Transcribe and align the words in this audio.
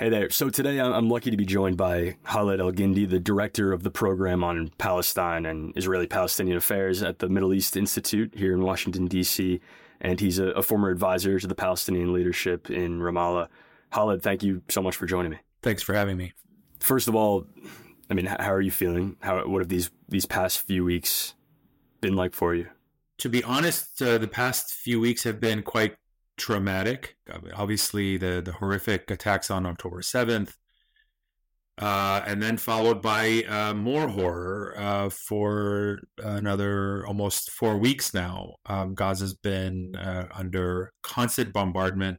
Hey 0.00 0.08
there. 0.08 0.30
So 0.30 0.48
today 0.48 0.80
I'm 0.80 1.10
lucky 1.10 1.30
to 1.30 1.36
be 1.36 1.44
joined 1.44 1.76
by 1.76 2.16
Khaled 2.24 2.58
Elgindy, 2.58 3.06
the 3.06 3.20
director 3.20 3.70
of 3.70 3.82
the 3.82 3.90
program 3.90 4.42
on 4.42 4.70
Palestine 4.78 5.44
and 5.44 5.76
Israeli 5.76 6.06
Palestinian 6.06 6.56
affairs 6.56 7.02
at 7.02 7.18
the 7.18 7.28
Middle 7.28 7.52
East 7.52 7.76
Institute 7.76 8.32
here 8.34 8.54
in 8.54 8.62
Washington, 8.62 9.08
D.C. 9.08 9.60
And 10.00 10.18
he's 10.18 10.38
a, 10.38 10.52
a, 10.52 10.62
former 10.62 10.88
advisor 10.88 11.38
to 11.38 11.46
the 11.46 11.54
Palestinian 11.54 12.14
leadership 12.14 12.70
in 12.70 13.00
Ramallah. 13.00 13.48
Khaled, 13.92 14.22
thank 14.22 14.42
you 14.42 14.62
so 14.70 14.80
much 14.80 14.96
for 14.96 15.04
joining 15.04 15.32
me. 15.32 15.38
Thanks 15.60 15.82
for 15.82 15.92
having 15.92 16.16
me. 16.16 16.32
First 16.78 17.06
of 17.06 17.14
all, 17.14 17.46
I 18.08 18.14
mean, 18.14 18.24
how 18.24 18.54
are 18.54 18.62
you 18.62 18.70
feeling? 18.70 19.18
How 19.20 19.46
what 19.46 19.58
have 19.58 19.68
these 19.68 19.90
these 20.08 20.24
past 20.24 20.62
few 20.62 20.82
weeks 20.82 21.34
been 22.00 22.16
like 22.16 22.32
for 22.32 22.54
you? 22.54 22.68
To 23.18 23.28
be 23.28 23.44
honest, 23.44 24.00
uh, 24.00 24.16
the 24.16 24.28
past 24.28 24.72
few 24.72 24.98
weeks 24.98 25.24
have 25.24 25.40
been 25.40 25.62
quite 25.62 25.94
traumatic. 26.40 27.16
Obviously, 27.54 28.16
the 28.16 28.40
the 28.44 28.52
horrific 28.52 29.10
attacks 29.10 29.50
on 29.50 29.66
October 29.66 30.02
seventh, 30.02 30.56
uh, 31.78 32.22
and 32.26 32.42
then 32.42 32.56
followed 32.56 33.02
by 33.02 33.44
uh, 33.48 33.74
more 33.74 34.08
horror 34.08 34.74
uh, 34.76 35.08
for 35.10 36.00
another 36.18 37.06
almost 37.06 37.50
four 37.50 37.76
weeks 37.76 38.14
now. 38.14 38.54
Um, 38.66 38.94
Gaza's 38.94 39.34
been 39.34 39.94
uh, 39.96 40.26
under 40.34 40.92
constant 41.02 41.52
bombardment, 41.52 42.18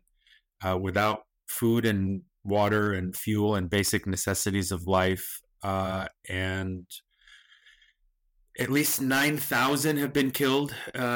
uh, 0.63 0.77
without 0.79 1.23
food 1.48 1.85
and 1.85 2.21
water 2.43 2.93
and 2.93 3.15
fuel 3.15 3.55
and 3.55 3.70
basic 3.70 4.05
necessities 4.05 4.71
of 4.71 4.88
life, 4.88 5.41
uh, 5.63 6.07
and 6.29 6.85
at 8.59 8.70
least 8.70 9.01
9,000 9.01 9.98
have 9.98 10.13
been 10.13 10.29
killed 10.29 10.76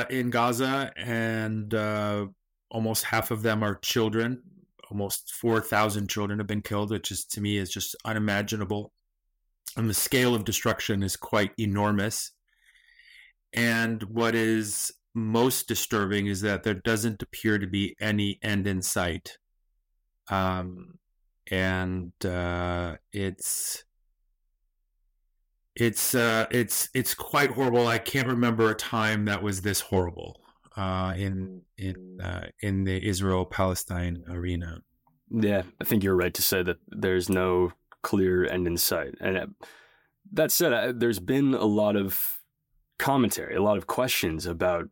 in 0.09 0.29
Gaza, 0.29 0.91
and 0.95 1.73
almost 2.69 3.05
half 3.05 3.31
of 3.31 3.41
them 3.41 3.63
are 3.63 3.75
children. 3.75 4.41
Almost 4.91 5.33
4,000 5.33 6.09
children 6.09 6.39
have 6.39 6.47
been 6.47 6.61
killed, 6.61 6.91
which 6.91 7.11
is 7.11 7.25
to 7.25 7.41
me 7.41 7.57
is 7.57 7.71
just 7.71 7.95
unimaginable. 8.05 8.91
And 9.77 9.89
the 9.89 9.93
scale 9.93 10.35
of 10.35 10.45
destruction 10.45 11.03
is 11.03 11.17
quite 11.17 11.51
enormous. 11.57 12.31
And 13.53 14.03
what 14.03 14.35
is 14.35 14.91
most 15.13 15.67
disturbing 15.67 16.27
is 16.27 16.41
that 16.41 16.63
there 16.63 16.73
doesn't 16.73 17.23
appear 17.23 17.57
to 17.57 17.67
be 17.67 17.95
any 17.99 18.39
end 18.41 18.67
in 18.67 18.81
sight. 18.81 19.37
Um, 20.29 20.99
and 21.51 22.11
uh, 22.25 22.95
it's 23.13 23.83
it's 25.75 26.15
uh, 26.15 26.47
it's 26.51 26.89
it's 26.93 27.13
quite 27.13 27.51
horrible. 27.51 27.87
I 27.87 27.97
can't 27.97 28.27
remember 28.27 28.69
a 28.69 28.75
time 28.75 29.25
that 29.25 29.43
was 29.43 29.61
this 29.61 29.81
horrible 29.81 30.39
uh, 30.77 31.13
in 31.15 31.61
in 31.77 32.19
uh, 32.21 32.47
in 32.59 32.83
the 32.83 33.05
Israel 33.07 33.45
Palestine 33.45 34.23
arena. 34.29 34.81
Yeah, 35.29 35.63
I 35.81 35.83
think 35.83 36.03
you're 36.03 36.15
right 36.15 36.33
to 36.33 36.41
say 36.41 36.63
that 36.63 36.77
there's 36.87 37.29
no 37.29 37.73
clear 38.01 38.45
end 38.45 38.67
in 38.67 38.77
sight. 38.77 39.15
And 39.19 39.37
uh, 39.37 39.45
that 40.33 40.51
said, 40.51 40.73
uh, 40.73 40.93
there's 40.95 41.19
been 41.19 41.53
a 41.53 41.65
lot 41.65 41.95
of 41.95 42.39
commentary, 42.99 43.55
a 43.55 43.63
lot 43.63 43.77
of 43.77 43.87
questions 43.87 44.45
about 44.45 44.89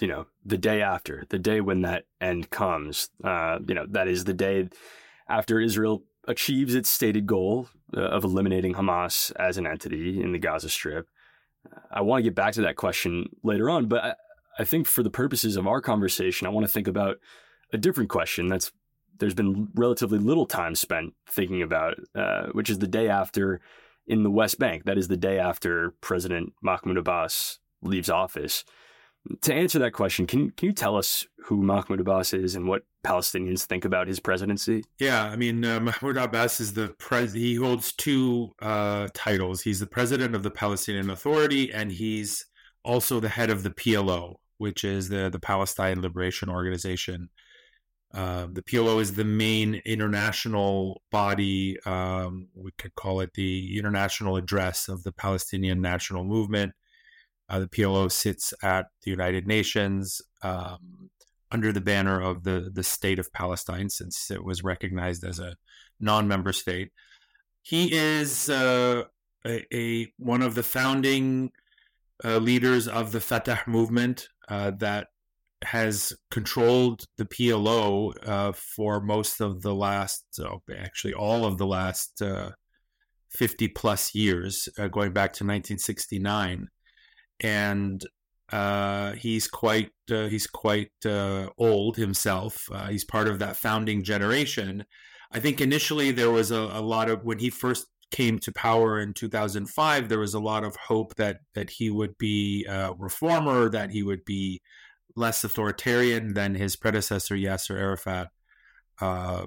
you 0.00 0.08
know 0.08 0.26
the 0.44 0.58
day 0.58 0.82
after, 0.82 1.24
the 1.30 1.38
day 1.38 1.60
when 1.60 1.82
that 1.82 2.04
end 2.20 2.50
comes. 2.50 3.08
Uh, 3.24 3.58
you 3.66 3.74
know 3.74 3.86
that 3.90 4.08
is 4.08 4.24
the 4.24 4.34
day 4.34 4.68
after 5.28 5.60
Israel 5.60 6.04
achieves 6.28 6.74
its 6.74 6.90
stated 6.90 7.26
goal 7.26 7.68
uh, 7.96 8.00
of 8.00 8.24
eliminating 8.24 8.74
Hamas 8.74 9.32
as 9.36 9.58
an 9.58 9.66
entity 9.66 10.20
in 10.20 10.32
the 10.32 10.38
Gaza 10.38 10.68
Strip. 10.68 11.08
I 11.90 12.02
want 12.02 12.20
to 12.20 12.30
get 12.30 12.34
back 12.34 12.54
to 12.54 12.62
that 12.62 12.76
question 12.76 13.28
later 13.42 13.70
on, 13.70 13.86
but 13.86 14.18
I, 14.58 14.64
think 14.64 14.86
for 14.86 15.02
the 15.02 15.10
purposes 15.10 15.56
of 15.56 15.66
our 15.66 15.80
conversation, 15.80 16.46
I 16.46 16.50
want 16.50 16.66
to 16.66 16.72
think 16.72 16.88
about 16.88 17.18
a 17.72 17.78
different 17.78 18.10
question 18.10 18.48
that's 18.48 18.72
there's 19.18 19.34
been 19.34 19.68
relatively 19.74 20.18
little 20.18 20.46
time 20.46 20.74
spent 20.74 21.14
thinking 21.26 21.62
about, 21.62 21.94
uh, 22.14 22.46
which 22.52 22.68
is 22.68 22.78
the 22.78 22.86
day 22.86 23.08
after 23.08 23.60
in 24.06 24.22
the 24.22 24.30
West 24.30 24.58
Bank. 24.58 24.84
That 24.84 24.98
is 24.98 25.08
the 25.08 25.16
day 25.16 25.38
after 25.38 25.94
President 26.00 26.52
Mahmoud 26.62 26.98
Abbas 26.98 27.58
leaves 27.82 28.10
office. 28.10 28.64
To 29.42 29.52
answer 29.52 29.78
that 29.80 29.92
question, 29.92 30.26
can 30.26 30.50
can 30.50 30.66
you 30.66 30.72
tell 30.72 30.96
us 30.96 31.26
who 31.46 31.62
Mahmoud 31.62 32.00
Abbas 32.00 32.32
is 32.32 32.54
and 32.54 32.68
what 32.68 32.82
Palestinians 33.04 33.64
think 33.64 33.84
about 33.84 34.06
his 34.06 34.20
presidency? 34.20 34.84
Yeah, 34.98 35.24
I 35.24 35.34
mean 35.34 35.64
uh, 35.64 35.80
Mahmoud 35.80 36.16
Abbas 36.16 36.60
is 36.60 36.74
the 36.74 36.94
pres. 36.98 37.32
He 37.32 37.56
holds 37.56 37.92
two 37.92 38.52
uh, 38.62 39.08
titles. 39.14 39.62
He's 39.62 39.80
the 39.80 39.86
president 39.86 40.36
of 40.36 40.44
the 40.44 40.50
Palestinian 40.50 41.10
Authority, 41.10 41.72
and 41.72 41.90
he's 41.90 42.46
also 42.84 43.18
the 43.18 43.28
head 43.28 43.50
of 43.50 43.64
the 43.64 43.70
PLO, 43.70 44.36
which 44.58 44.84
is 44.84 45.08
the 45.08 45.28
the 45.30 45.40
Palestine 45.40 46.00
Liberation 46.00 46.48
Organization. 46.48 47.28
Uh, 48.14 48.46
the 48.50 48.62
PLO 48.62 49.00
is 49.00 49.14
the 49.14 49.24
main 49.24 49.82
international 49.84 51.02
body. 51.10 51.76
Um, 51.84 52.48
we 52.54 52.70
could 52.78 52.94
call 52.94 53.20
it 53.20 53.34
the 53.34 53.76
international 53.76 54.36
address 54.36 54.88
of 54.88 55.02
the 55.02 55.12
Palestinian 55.12 55.80
national 55.80 56.24
movement. 56.24 56.72
Uh, 57.48 57.60
the 57.60 57.68
PLO 57.68 58.10
sits 58.10 58.54
at 58.62 58.86
the 59.02 59.10
United 59.10 59.46
Nations 59.46 60.22
um, 60.42 61.10
under 61.50 61.72
the 61.72 61.80
banner 61.80 62.20
of 62.20 62.44
the 62.44 62.70
the 62.72 62.82
state 62.82 63.18
of 63.18 63.32
Palestine, 63.32 63.90
since 63.90 64.30
it 64.30 64.44
was 64.44 64.64
recognized 64.64 65.24
as 65.24 65.38
a 65.38 65.56
non-member 66.00 66.52
state. 66.52 66.90
He 67.62 67.92
is 67.92 68.48
uh, 68.48 69.04
a, 69.44 69.74
a, 69.74 70.12
one 70.18 70.42
of 70.42 70.54
the 70.54 70.62
founding 70.62 71.50
uh, 72.24 72.38
leaders 72.38 72.88
of 72.88 73.12
the 73.12 73.20
Fatah 73.20 73.60
movement 73.66 74.28
uh, 74.48 74.72
that 74.78 75.08
has 75.64 76.12
controlled 76.30 77.04
the 77.16 77.24
PLO 77.24 78.12
uh, 78.26 78.52
for 78.52 79.00
most 79.00 79.40
of 79.40 79.62
the 79.62 79.74
last, 79.74 80.24
actually 80.76 81.14
all 81.14 81.44
of 81.44 81.58
the 81.58 81.66
last 81.66 82.20
uh, 82.20 82.50
50 83.30 83.68
plus 83.68 84.14
years, 84.14 84.68
uh, 84.78 84.88
going 84.88 85.12
back 85.12 85.32
to 85.34 85.44
1969. 85.44 86.68
And 87.40 88.02
uh, 88.52 89.12
he's 89.12 89.48
quite 89.48 89.90
he's 90.08 90.46
quite 90.46 90.92
old 91.58 91.96
himself. 91.96 92.68
he's 92.88 93.04
part 93.04 93.26
of 93.26 93.40
that 93.40 93.56
founding 93.56 94.04
generation. 94.04 94.84
I 95.32 95.40
think 95.40 95.60
initially 95.60 96.12
there 96.12 96.30
was 96.30 96.50
a, 96.50 96.60
a 96.60 96.80
lot 96.80 97.10
of 97.10 97.24
when 97.24 97.40
he 97.40 97.50
first 97.50 97.86
came 98.10 98.38
to 98.38 98.52
power 98.52 99.00
in 99.00 99.12
2005, 99.12 100.08
there 100.08 100.18
was 100.18 100.34
a 100.34 100.40
lot 100.40 100.64
of 100.64 100.76
hope 100.76 101.16
that 101.16 101.40
that 101.54 101.70
he 101.70 101.90
would 101.90 102.16
be 102.18 102.64
a 102.68 102.92
reformer, 102.98 103.68
that 103.68 103.90
he 103.90 104.02
would 104.02 104.24
be 104.24 104.60
less 105.16 105.42
authoritarian 105.44 106.34
than 106.34 106.54
his 106.54 106.76
predecessor 106.76 107.34
Yasser 107.34 107.78
Arafat, 107.78 108.28
uh, 109.00 109.46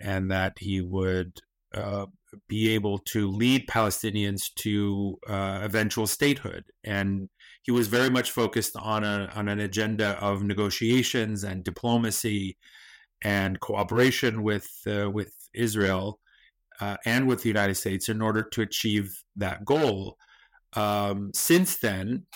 and 0.00 0.30
that 0.30 0.54
he 0.58 0.80
would 0.80 1.40
uh, 1.74 2.06
be 2.48 2.70
able 2.70 2.98
to 2.98 3.30
lead 3.30 3.68
Palestinians 3.68 4.52
to 4.56 5.18
uh, 5.28 5.60
eventual 5.62 6.06
statehood. 6.06 6.64
And 6.84 7.28
he 7.62 7.70
was 7.70 7.88
very 7.88 8.10
much 8.10 8.30
focused 8.30 8.76
on 8.76 9.04
a 9.04 9.30
on 9.34 9.48
an 9.48 9.60
agenda 9.60 10.18
of 10.20 10.42
negotiations 10.42 11.44
and 11.44 11.62
diplomacy 11.62 12.56
and 13.22 13.60
cooperation 13.60 14.42
with 14.42 14.68
uh, 14.86 15.10
with 15.10 15.32
Israel 15.54 16.18
uh, 16.80 16.96
and 17.04 17.26
with 17.26 17.42
the 17.42 17.48
United 17.48 17.74
States 17.74 18.08
in 18.08 18.20
order 18.20 18.42
to 18.42 18.62
achieve 18.62 19.22
that 19.36 19.64
goal. 19.64 20.16
Um, 20.74 21.30
since 21.34 21.76
then, 21.76 22.26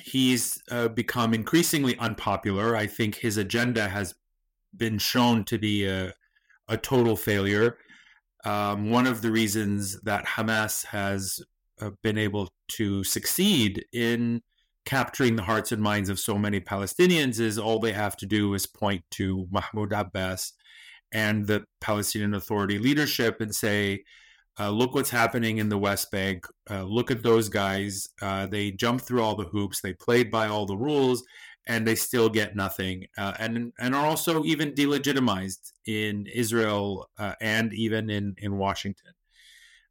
he's 0.00 0.60
uh, 0.70 0.88
become 0.88 1.34
increasingly 1.34 1.96
unpopular. 1.98 2.76
I 2.76 2.86
think 2.86 3.16
his 3.16 3.36
agenda 3.36 3.88
has 3.88 4.14
been 4.76 4.98
shown 4.98 5.44
to 5.44 5.58
be 5.58 5.86
a, 5.86 6.12
a 6.68 6.76
total 6.76 7.16
failure. 7.16 7.78
Um, 8.44 8.90
one 8.90 9.06
of 9.06 9.22
the 9.22 9.30
reasons 9.30 10.00
that 10.02 10.24
Hamas 10.24 10.84
has 10.86 11.40
uh, 11.80 11.90
been 12.02 12.18
able 12.18 12.52
to 12.72 13.04
succeed 13.04 13.84
in 13.92 14.42
capturing 14.86 15.36
the 15.36 15.42
hearts 15.42 15.72
and 15.72 15.82
minds 15.82 16.08
of 16.08 16.18
so 16.18 16.38
many 16.38 16.60
Palestinians 16.60 17.38
is 17.38 17.58
all 17.58 17.78
they 17.78 17.92
have 17.92 18.16
to 18.16 18.26
do 18.26 18.54
is 18.54 18.66
point 18.66 19.04
to 19.10 19.46
Mahmoud 19.50 19.92
Abbas 19.92 20.54
and 21.12 21.46
the 21.46 21.64
Palestinian 21.80 22.34
Authority 22.34 22.78
leadership 22.78 23.40
and 23.40 23.54
say, 23.54 24.04
uh, 24.58 24.70
look 24.70 24.94
what's 24.94 25.10
happening 25.10 25.58
in 25.58 25.68
the 25.68 25.78
West 25.78 26.10
Bank. 26.10 26.46
Uh, 26.70 26.82
look 26.82 27.10
at 27.10 27.22
those 27.22 27.48
guys. 27.48 28.08
Uh, 28.20 28.46
they 28.46 28.70
jumped 28.72 29.04
through 29.04 29.22
all 29.22 29.34
the 29.34 29.46
hoops. 29.46 29.80
They 29.80 29.94
played 29.94 30.30
by 30.30 30.48
all 30.48 30.66
the 30.66 30.76
rules, 30.76 31.22
and 31.66 31.86
they 31.86 31.94
still 31.94 32.28
get 32.28 32.56
nothing. 32.56 33.06
Uh, 33.16 33.32
and 33.38 33.72
and 33.78 33.94
are 33.94 34.06
also 34.06 34.44
even 34.44 34.72
delegitimized 34.72 35.72
in 35.86 36.26
Israel 36.26 37.08
uh, 37.18 37.34
and 37.40 37.72
even 37.72 38.10
in 38.10 38.34
in 38.38 38.58
Washington. 38.58 39.12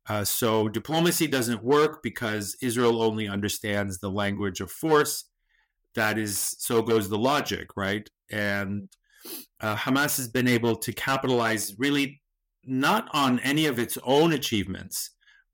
Uh, 0.08 0.24
so 0.24 0.68
diplomacy 0.68 1.28
doesn't 1.28 1.64
work 1.64 2.02
because 2.02 2.58
Israel 2.62 3.02
only 3.02 3.28
understands 3.28 4.00
the 4.00 4.10
language 4.10 4.60
of 4.60 4.72
force. 4.72 5.26
That 5.94 6.18
is, 6.18 6.56
so 6.60 6.82
goes 6.82 7.10
the 7.10 7.18
logic, 7.18 7.70
right? 7.76 8.10
And 8.32 8.90
uh, 9.62 9.76
Hamas 9.76 10.18
has 10.18 10.28
been 10.28 10.48
able 10.48 10.76
to 10.76 10.94
capitalize 10.94 11.76
really 11.78 12.22
not 12.66 13.10
on 13.14 13.40
any 13.40 13.66
of 13.66 13.80
its 13.80 13.98
own 14.04 14.34
achievements, 14.34 15.12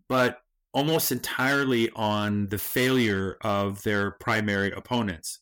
but 0.10 0.40
almost 0.74 1.12
entirely 1.12 1.90
on 1.96 2.48
the 2.48 2.58
failure 2.58 3.38
of 3.42 3.82
their 3.84 4.12
primary 4.12 4.72
opponents. 4.72 5.40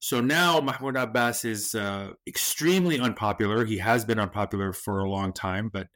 So 0.00 0.20
now 0.20 0.60
Mahmoud 0.60 0.96
Abbas 0.96 1.44
is 1.44 1.74
uh, 1.74 2.12
extremely 2.26 3.00
unpopular. 3.00 3.64
He 3.64 3.78
has 3.78 4.04
been 4.04 4.20
unpopular 4.20 4.72
for 4.72 5.00
a 5.00 5.10
long 5.10 5.32
time, 5.32 5.70
but 5.72 5.88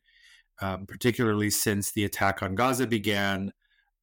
um, 0.61 0.87
particularly 0.87 1.51
since 1.51 1.93
the 1.93 2.05
attack 2.05 2.43
on 2.43 2.55
Gaza 2.55 2.87
began. 2.87 3.53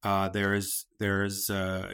Uh, 0.02 0.28
there 0.30 0.54
is 0.54 0.86
there 0.98 1.24
is 1.24 1.50
uh, 1.50 1.92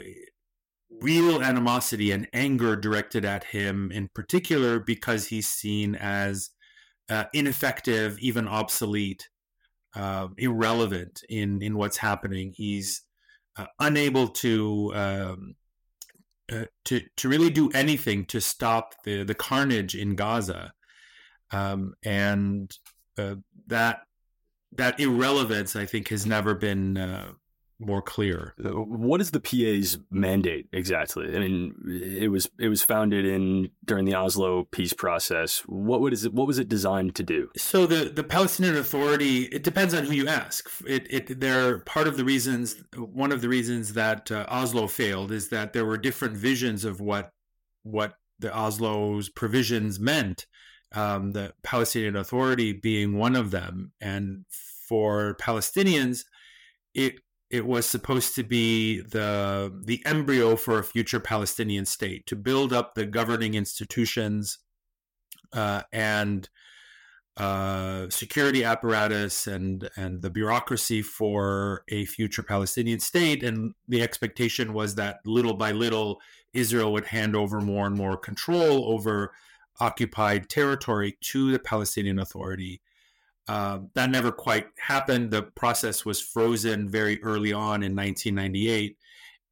real 0.89 1.41
animosity 1.41 2.11
and 2.11 2.27
anger 2.33 2.75
directed 2.75 3.25
at 3.25 3.45
him, 3.45 3.91
in 3.91 4.09
particular 4.13 4.79
because 4.79 5.27
he's 5.27 5.47
seen 5.47 5.95
as 5.95 6.49
uh, 7.09 7.25
ineffective, 7.33 8.17
even 8.19 8.47
obsolete, 8.47 9.29
uh, 9.95 10.27
irrelevant 10.37 11.23
in 11.29 11.61
in 11.61 11.77
what's 11.77 11.97
happening. 11.97 12.53
He's 12.55 13.03
uh, 13.57 13.65
unable 13.79 14.27
to 14.29 14.91
um, 14.95 15.55
uh, 16.51 16.65
to 16.85 17.01
to 17.17 17.29
really 17.29 17.49
do 17.49 17.69
anything 17.71 18.25
to 18.25 18.39
stop 18.41 18.95
the 19.03 19.23
the 19.23 19.35
carnage 19.35 19.95
in 19.95 20.15
Gaza, 20.15 20.73
um, 21.51 21.93
and 22.03 22.75
uh, 23.17 23.35
that 23.67 24.01
that 24.73 24.99
irrelevance, 24.99 25.75
I 25.75 25.85
think, 25.85 26.09
has 26.09 26.25
never 26.25 26.53
been 26.53 26.97
uh, 26.97 27.31
more 27.79 28.01
clear. 28.01 28.55
What 28.57 29.21
is 29.21 29.31
the 29.31 29.39
PA's 29.39 29.99
mandate 30.09 30.67
exactly? 30.73 31.35
I 31.35 31.39
mean, 31.39 31.75
it 31.87 32.29
was 32.29 32.49
it 32.59 32.69
was 32.69 32.81
founded 32.81 33.25
in 33.25 33.69
during 33.85 34.05
the 34.05 34.15
Oslo 34.15 34.63
peace 34.71 34.93
process. 34.93 35.59
What 35.67 36.01
would 36.01 36.13
is 36.13 36.25
it? 36.25 36.33
What 36.33 36.47
was 36.47 36.57
it 36.57 36.69
designed 36.69 37.15
to 37.15 37.23
do? 37.23 37.49
So 37.55 37.85
the 37.85 38.05
the 38.05 38.23
Palestinian 38.23 38.77
Authority. 38.77 39.43
It 39.43 39.63
depends 39.63 39.93
on 39.93 40.05
who 40.05 40.13
you 40.13 40.27
ask. 40.27 40.69
It 40.87 41.07
it 41.09 41.39
they're 41.39 41.79
part 41.79 42.07
of 42.07 42.17
the 42.17 42.25
reasons. 42.25 42.81
One 42.95 43.31
of 43.31 43.41
the 43.41 43.49
reasons 43.49 43.93
that 43.93 44.31
uh, 44.31 44.45
Oslo 44.49 44.87
failed 44.87 45.31
is 45.31 45.49
that 45.49 45.73
there 45.73 45.85
were 45.85 45.97
different 45.97 46.35
visions 46.35 46.83
of 46.83 46.99
what 46.99 47.31
what 47.83 48.15
the 48.39 48.49
Oslo's 48.49 49.29
provisions 49.29 49.99
meant. 49.99 50.47
Um, 50.93 51.33
the 51.33 51.53
Palestinian 51.63 52.15
Authority 52.15 52.71
being 52.71 53.17
one 53.17 53.35
of 53.35 53.51
them, 53.51 53.91
and 53.99 54.45
for 54.87 55.35
Palestinians, 55.35 56.23
it 56.93 57.19
it 57.49 57.65
was 57.65 57.85
supposed 57.85 58.35
to 58.35 58.43
be 58.43 59.01
the 59.01 59.73
the 59.85 60.01
embryo 60.05 60.55
for 60.55 60.79
a 60.79 60.83
future 60.83 61.19
Palestinian 61.19 61.85
state 61.85 62.25
to 62.27 62.35
build 62.35 62.73
up 62.73 62.95
the 62.95 63.05
governing 63.05 63.53
institutions 63.53 64.59
uh, 65.53 65.83
and 65.93 66.49
uh, 67.37 68.09
security 68.09 68.63
apparatus 68.63 69.47
and 69.47 69.89
and 69.95 70.21
the 70.21 70.29
bureaucracy 70.29 71.01
for 71.01 71.83
a 71.89 72.05
future 72.05 72.43
Palestinian 72.43 72.99
state. 72.99 73.43
And 73.43 73.73
the 73.87 74.01
expectation 74.01 74.73
was 74.73 74.95
that 74.95 75.19
little 75.25 75.53
by 75.53 75.71
little, 75.71 76.19
Israel 76.53 76.91
would 76.93 77.05
hand 77.05 77.35
over 77.35 77.61
more 77.61 77.85
and 77.85 77.95
more 77.95 78.17
control 78.17 78.91
over 78.91 79.31
occupied 79.79 80.49
territory 80.49 81.17
to 81.21 81.51
the 81.51 81.59
Palestinian 81.59 82.19
Authority. 82.19 82.81
Uh, 83.47 83.79
that 83.93 84.09
never 84.09 84.31
quite 84.31 84.67
happened. 84.77 85.31
The 85.31 85.43
process 85.43 86.03
was 86.03 86.21
frozen 86.21 86.89
very 86.89 87.21
early 87.23 87.53
on 87.53 87.81
in 87.81 87.95
1998, 87.95 88.97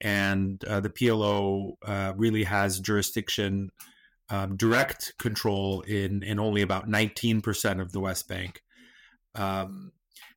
and 0.02 0.64
uh, 0.66 0.82
the 0.82 0.90
PLO 0.90 1.74
uh, 1.86 2.14
really 2.18 2.44
has 2.44 2.80
jurisdiction, 2.82 3.72
um, 4.30 4.58
direct 4.58 5.14
control 5.18 5.82
in 5.82 6.24
in 6.24 6.40
only 6.40 6.62
about 6.62 6.90
19% 6.90 7.82
of 7.82 7.94
the 7.94 8.02
West 8.02 8.28
Bank. 8.28 8.62
Um, 9.34 9.94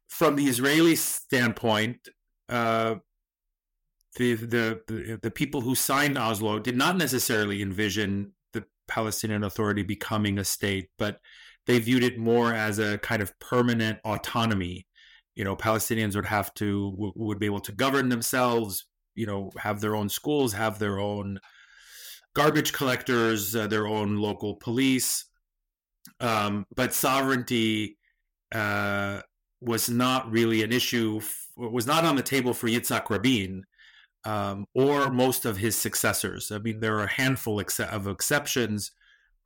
from 0.09 0.37
the 0.37 0.47
Israeli 0.47 0.95
standpoint, 0.95 2.09
uh, 2.49 2.97
the, 4.17 4.35
the 4.35 4.81
the 4.87 5.19
the 5.21 5.31
people 5.33 5.63
who 5.63 5.75
signed 5.75 6.17
Oslo 6.17 6.61
did 6.61 6.77
not 6.77 6.97
necessarily 6.97 7.61
envision 7.61 8.33
the 8.53 8.65
Palestinian 8.87 9.43
Authority 9.43 9.83
becoming 9.83 10.39
a 10.39 10.45
state, 10.45 10.91
but 10.97 11.21
they 11.69 11.79
viewed 11.79 12.03
it 12.03 12.19
more 12.19 12.53
as 12.53 12.79
a 12.79 12.97
kind 12.99 13.21
of 13.21 13.39
permanent 13.39 14.01
autonomy. 14.05 14.87
You 15.37 15.45
know, 15.45 15.55
Palestinians 15.55 16.17
would 16.17 16.25
have 16.25 16.53
to 16.55 16.93
would 17.15 17.39
be 17.39 17.47
able 17.47 17.61
to 17.61 17.73
govern 17.73 18.09
themselves. 18.09 18.87
You 19.15 19.27
know, 19.27 19.51
have 19.59 19.81
their 19.81 19.95
own 19.95 20.09
schools, 20.09 20.55
have 20.55 20.79
their 20.79 20.99
own 20.99 21.39
garbage 22.35 22.73
collectors, 22.73 23.55
uh, 23.55 23.67
their 23.67 23.87
own 23.87 24.17
local 24.17 24.57
police. 24.57 25.27
Um, 26.21 26.65
but 26.75 26.95
sovereignty 26.95 27.99
uh, 28.53 29.21
was 29.61 29.91
not 29.91 30.31
really 30.31 30.63
an 30.63 30.73
issue. 30.73 31.19
F- 31.21 31.49
was 31.57 31.87
not 31.87 32.05
on 32.05 32.17
the 32.17 32.23
table 32.23 32.55
for 32.55 32.67
Yitzhak 32.67 33.11
Rabin. 33.11 33.65
Um, 34.25 34.67
or 34.75 35.11
most 35.11 35.45
of 35.45 35.59
his 35.59 35.77
successors. 35.77 36.51
I 36.51 36.59
mean, 36.59 36.81
there 36.81 36.99
are 36.99 37.05
a 37.05 37.13
handful 37.13 37.61
of 37.61 38.09
exceptions, 38.09 38.91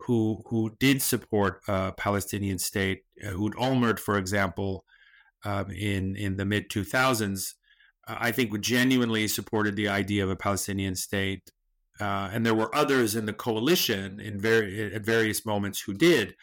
who 0.07 0.43
who 0.47 0.77
did 0.79 1.03
support 1.03 1.61
a 1.69 1.93
Palestinian 1.93 2.59
state. 2.59 3.05
Ehud 3.23 3.55
Olmert, 3.55 3.99
for 3.99 4.19
example, 4.19 4.85
um, 5.45 5.71
in 5.71 6.17
in 6.17 6.37
the 6.37 6.45
mid 6.45 6.71
2000s, 6.71 7.55
uh, 8.07 8.17
I 8.19 8.33
think 8.33 8.59
genuinely 8.61 9.29
supported 9.29 9.77
the 9.77 9.89
idea 9.89 10.25
of 10.25 10.31
a 10.31 10.37
Palestinian 10.37 10.97
state. 10.97 11.51
Uh, 12.01 12.31
and 12.33 12.45
there 12.45 12.55
were 12.55 12.75
others 12.75 13.15
in 13.15 13.27
the 13.27 13.33
coalition 13.33 14.19
in 14.19 14.45
at 14.95 15.05
various 15.05 15.45
moments 15.45 15.81
who 15.81 15.95
did. 15.95 16.35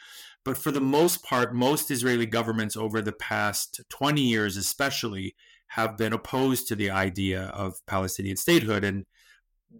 But 0.45 0.57
for 0.57 0.71
the 0.71 0.81
most 0.81 1.23
part, 1.23 1.53
most 1.53 1.91
Israeli 1.91 2.25
governments 2.25 2.77
over 2.77 3.01
the 3.01 3.11
past 3.11 3.81
20 3.89 4.21
years, 4.21 4.55
especially, 4.57 5.35
have 5.69 5.97
been 5.97 6.13
opposed 6.13 6.67
to 6.67 6.75
the 6.75 6.89
idea 6.89 7.47
of 7.47 7.85
Palestinian 7.85 8.37
statehood. 8.37 8.83
And 8.83 9.05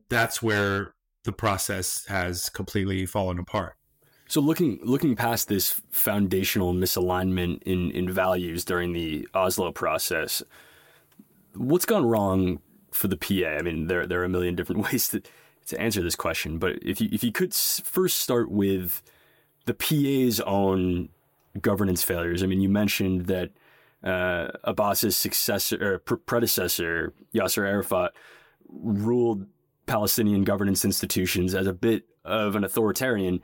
that's 0.10 0.42
where 0.42 0.96
the 1.30 1.34
process 1.34 2.06
has 2.06 2.50
completely 2.50 3.06
fallen 3.06 3.38
apart. 3.38 3.76
So 4.28 4.42
looking 4.42 4.80
looking 4.84 5.16
past 5.16 5.48
this 5.48 5.82
foundational 5.92 6.74
misalignment 6.74 7.64
in, 7.64 7.92
in 7.92 8.12
values 8.12 8.66
during 8.66 8.94
the 8.94 9.28
Oslo 9.34 9.72
process, 9.72 10.44
what's 11.54 11.86
gone 11.86 12.06
wrong 12.06 12.60
for 12.92 13.08
the 13.08 13.18
PA? 13.18 13.58
I 13.58 13.62
mean, 13.62 13.88
there 13.88 14.06
there 14.06 14.22
are 14.22 14.26
a 14.26 14.30
million 14.30 14.56
different 14.56 14.84
ways 14.92 15.08
to 15.10 15.22
to 15.68 15.80
answer 15.80 16.02
this 16.02 16.16
question, 16.16 16.58
but 16.58 16.78
if 16.82 17.00
you 17.00 17.10
if 17.12 17.24
you 17.24 17.32
could 17.32 17.54
first 17.54 18.20
start 18.20 18.52
with 18.52 19.02
the 19.66 19.74
PA's 19.74 20.40
own 20.42 21.10
governance 21.62 22.04
failures. 22.04 22.44
I 22.44 22.48
mean, 22.48 22.62
you 22.62 22.70
mentioned 22.70 23.28
that 23.28 23.52
uh, 24.04 24.48
Abbas's 24.64 25.18
successor 25.18 25.78
or 25.94 26.00
predecessor 26.00 27.14
Yasser 27.34 27.68
Arafat 27.68 28.14
ruled 28.70 29.46
Palestinian 29.90 30.44
governance 30.44 30.86
institutions 30.86 31.56
as 31.56 31.68
a 31.68 31.74
bit 31.74 32.04
of 32.24 32.56
an 32.56 32.64
authoritarian. 32.64 33.42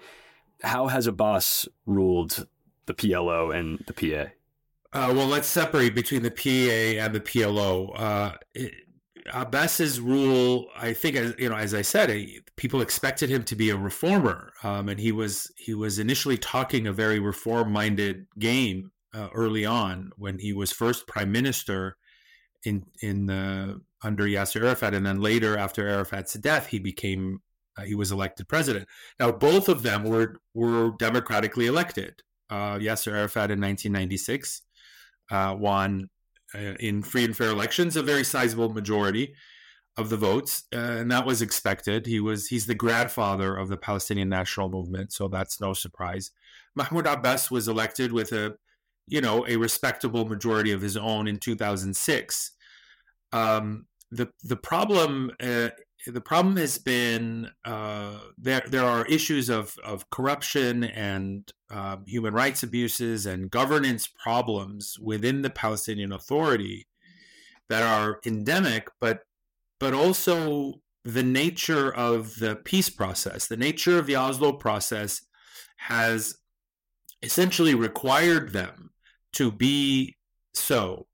How 0.62 0.88
has 0.88 1.08
Abbas 1.08 1.68
ruled 1.86 2.48
the 2.86 2.94
PLO 2.94 3.54
and 3.54 3.84
the 3.88 3.94
PA? 3.94 4.32
Uh, 4.94 5.14
well, 5.14 5.28
let's 5.28 5.48
separate 5.48 5.96
between 5.96 6.22
the 6.22 6.32
PA 6.32 7.04
and 7.04 7.14
the 7.14 7.20
PLO. 7.20 7.92
Uh, 8.00 8.34
it, 8.54 8.74
Abbas's 9.34 10.00
rule, 10.00 10.68
I 10.78 10.94
think, 10.94 11.16
as 11.16 11.34
you 11.40 11.50
know, 11.50 11.56
as 11.56 11.74
I 11.74 11.82
said, 11.82 12.16
people 12.56 12.82
expected 12.82 13.30
him 13.30 13.44
to 13.46 13.56
be 13.56 13.72
a 13.72 13.76
reformer, 13.78 14.54
um, 14.62 14.88
and 14.88 15.00
he 15.00 15.12
was 15.12 15.52
he 15.58 15.74
was 15.74 15.98
initially 15.98 16.38
talking 16.38 16.86
a 16.86 16.94
very 16.94 17.20
reform-minded 17.20 18.28
game 18.38 18.92
uh, 19.16 19.30
early 19.34 19.66
on 19.66 20.12
when 20.16 20.38
he 20.38 20.54
was 20.54 20.72
first 20.72 21.08
prime 21.08 21.32
minister 21.32 21.98
in 22.64 22.86
in 23.02 23.26
the 23.26 23.82
under 24.04 24.26
Yasser 24.26 24.64
Arafat, 24.64 24.94
and 24.94 25.06
then 25.06 25.22
later 25.22 25.58
after 25.58 25.88
Arafat's 25.88 26.34
death, 26.34 26.68
he 26.68 26.80
became 26.80 27.42
uh, 27.78 27.84
he 27.84 27.96
was 27.96 28.12
elected 28.12 28.48
president. 28.48 28.88
Now, 29.20 29.32
both 29.32 29.68
of 29.70 29.84
them 29.84 30.04
were 30.04 30.38
were 30.54 30.92
democratically 30.98 31.68
elected. 31.68 32.22
Uh, 32.50 32.78
Yasser 32.78 33.12
Arafat 33.12 33.52
in 33.52 33.60
1996 33.60 34.62
uh, 35.32 35.56
won 35.58 36.10
uh, 36.54 36.76
in 36.80 37.02
free 37.02 37.26
and 37.26 37.36
fair 37.36 37.50
elections 37.50 37.96
a 37.96 38.04
very 38.04 38.24
sizable 38.24 38.70
majority 38.70 39.34
of 39.98 40.10
the 40.10 40.18
votes, 40.18 40.64
uh, 40.74 40.78
and 40.78 41.12
that 41.12 41.26
was 41.26 41.42
expected. 41.42 42.06
He 42.06 42.20
was 42.20 42.48
he's 42.48 42.66
the 42.66 42.76
grandfather 42.76 43.56
of 43.56 43.70
the 43.70 43.78
Palestinian 43.78 44.30
national 44.30 44.70
movement, 44.70 45.14
so 45.14 45.28
that's 45.28 45.60
no 45.60 45.74
surprise. 45.74 46.32
Mahmoud 46.76 47.08
Abbas 47.08 47.50
was 47.50 47.68
elected 47.68 48.12
with 48.12 48.32
a 48.32 48.56
you 49.08 49.22
know 49.22 49.46
a 49.48 49.56
respectable 49.56 50.26
majority 50.26 50.72
of 50.72 50.82
his 50.82 50.98
own 50.98 51.28
in 51.28 51.38
2006. 51.38 52.52
Um, 53.36 53.88
the 54.12 54.30
the 54.44 54.56
problem 54.56 55.32
uh, 55.42 55.70
the 56.08 56.22
problem 56.22 56.56
has 56.56 56.78
been 56.78 57.50
uh, 57.66 58.20
there 58.38 58.64
there 58.68 58.86
are 58.86 59.06
issues 59.08 59.50
of 59.50 59.78
of 59.84 60.10
corruption 60.10 60.86
and 60.86 61.52
um, 61.70 62.04
human 62.08 62.34
rights 62.34 62.64
abuses 62.64 63.26
and 63.26 63.52
governance 63.52 64.08
problems 64.08 64.98
within 65.02 65.42
the 65.42 65.50
Palestinian 65.50 66.14
Authority 66.14 66.88
that 67.68 67.84
are 67.84 68.20
endemic, 68.26 68.88
but 69.02 69.24
but 69.80 69.94
also 69.94 70.76
the 71.04 71.24
nature 71.24 71.94
of 71.94 72.36
the 72.40 72.56
peace 72.56 72.90
process, 72.90 73.48
the 73.48 73.58
nature 73.58 74.00
of 74.00 74.06
the 74.06 74.16
Oslo 74.16 74.54
process 74.54 75.22
has 75.78 76.38
essentially 77.22 77.76
required 77.76 78.54
them 78.54 78.92
to 79.34 79.52
be 79.52 80.16
so. 80.54 81.08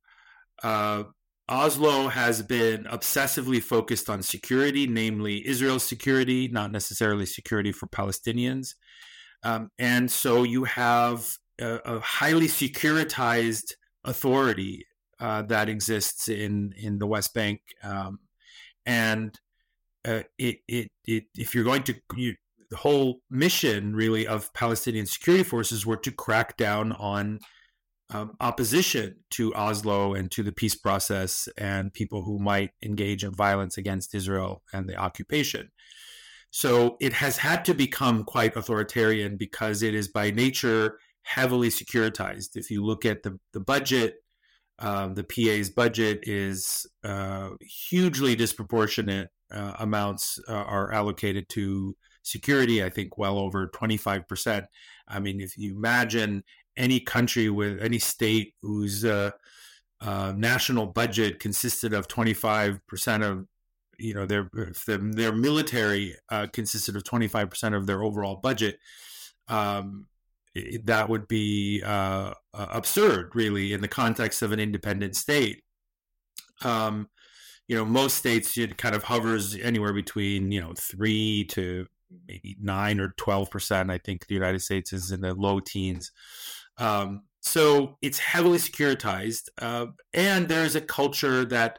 Uh, 0.62 1.04
Oslo 1.52 2.08
has 2.08 2.42
been 2.42 2.86
obsessively 2.86 3.62
focused 3.62 4.10
on 4.10 4.24
security, 4.24 4.88
namely 4.88 5.46
Israel's 5.46 5.84
security, 5.84 6.48
not 6.48 6.72
necessarily 6.72 7.26
security 7.26 7.74
for 7.74 7.88
Palestinians. 7.88 8.76
Um, 9.44 9.70
and 9.78 10.10
so 10.10 10.44
you 10.44 10.64
have 10.64 11.30
a, 11.60 11.76
a, 11.84 12.00
highly 12.00 12.48
securitized 12.48 13.74
authority 14.06 14.86
uh, 15.20 15.42
that 15.44 15.68
exists 15.68 16.30
in 16.30 16.74
in 16.78 17.00
the 17.00 17.08
West 17.08 17.34
Bank, 17.34 17.62
um, 17.84 18.20
and 18.86 19.38
uh, 20.08 20.22
it, 20.38 20.60
it 20.68 20.88
it 21.06 21.26
if 21.38 21.54
you're 21.54 21.64
going 21.64 21.84
to 21.84 21.96
you, 22.16 22.36
the 22.70 22.78
whole 22.78 23.20
mission 23.30 23.94
really 23.94 24.26
of 24.26 24.54
Palestinian 24.54 25.06
security 25.06 25.44
forces 25.44 25.86
were 25.86 25.98
to 25.98 26.12
crack 26.12 26.56
down 26.56 26.94
on 26.94 27.40
um, 28.14 28.36
opposition 28.40 29.16
to 29.32 29.54
Oslo 29.56 30.14
and 30.14 30.30
to 30.32 30.44
the 30.44 30.52
peace 30.52 30.76
process 30.76 31.48
and 31.58 31.94
people 31.94 32.24
who 32.24 32.40
might 32.40 32.72
engage 32.84 33.24
in 33.24 33.34
violence 33.34 33.78
against 33.78 34.14
Israel 34.14 34.64
and 34.74 34.88
the 34.88 34.96
occupation. 34.96 35.72
So 36.52 36.98
it 37.00 37.14
has 37.14 37.38
had 37.38 37.64
to 37.66 37.74
become 37.74 38.26
quite 38.26 38.56
authoritarian 38.56 39.38
because 39.38 39.82
it 39.82 39.96
is 39.96 40.10
by 40.10 40.32
nature 40.32 40.98
heavily 41.24 41.70
securitized. 41.70 42.56
If 42.56 42.70
you 42.70 42.84
look 42.84 43.06
at 43.06 43.24
the, 43.24 43.40
the 43.54 43.62
budget, 43.62 44.16
um, 44.80 45.14
the 45.14 45.24
PA's 45.24 45.70
budget 45.70 46.20
is 46.24 46.86
uh, 47.04 47.52
hugely 47.62 48.36
disproportionate 48.36 49.30
uh, 49.54 49.76
amounts 49.80 50.40
uh, 50.50 50.54
are 50.54 50.92
allocated 50.92 51.48
to 51.50 51.96
security. 52.24 52.84
I 52.84 52.90
think 52.90 53.18
well 53.18 53.38
over 53.38 53.68
25%. 53.68 54.66
I 55.08 55.20
mean, 55.20 55.40
if 55.40 55.58
you 55.58 55.76
imagine 55.76 56.44
any 56.78 57.00
country 57.00 57.50
with 57.50 57.82
any 57.82 58.00
state 58.00 58.54
whose 58.62 59.06
uh, 59.06 59.32
uh, 60.02 60.34
national 60.36 60.88
budget 60.88 61.40
consisted 61.40 61.94
of 61.94 62.08
25% 62.08 63.24
of 63.24 63.46
you 63.98 64.16
know 64.16 64.26
their 64.26 64.50
their 64.88 65.32
military 65.32 66.16
uh, 66.30 66.48
consisted 66.52 66.96
of 66.96 67.04
25% 67.04 67.76
of 67.76 67.86
their 67.86 68.02
overall 68.02 68.36
budget 68.38 68.80
um, 69.48 70.08
that 70.84 71.08
would 71.08 71.28
be 71.28 71.84
uh, 71.86 72.34
absurd 72.54 73.32
really 73.36 73.74
in 73.74 73.82
the 73.82 73.88
context 73.88 74.42
of 74.42 74.52
an 74.52 74.60
independent 74.60 75.16
state. 75.16 75.64
Um, 76.64 77.10
you 77.72 77.78
know 77.78 77.86
most 77.86 78.16
states 78.16 78.58
it 78.58 78.78
kind 78.78 78.94
of 78.94 79.04
hovers 79.04 79.56
anywhere 79.56 79.94
between 79.94 80.52
you 80.52 80.60
know 80.60 80.74
3 80.78 81.46
to 81.46 81.88
maybe 82.28 82.58
9 82.62 83.00
or 83.00 83.14
12% 83.18 83.90
i 83.90 83.98
think 83.98 84.28
the 84.28 84.34
united 84.34 84.60
states 84.60 84.92
is 84.92 85.10
in 85.10 85.22
the 85.22 85.34
low 85.34 85.62
teens 85.62 86.12
um, 86.82 87.22
so 87.42 87.98
it's 88.02 88.18
heavily 88.18 88.58
securitized, 88.58 89.50
uh, 89.60 89.88
and 90.14 90.48
there's 90.48 90.76
a 90.76 90.82
culture 90.82 91.46
that 91.46 91.78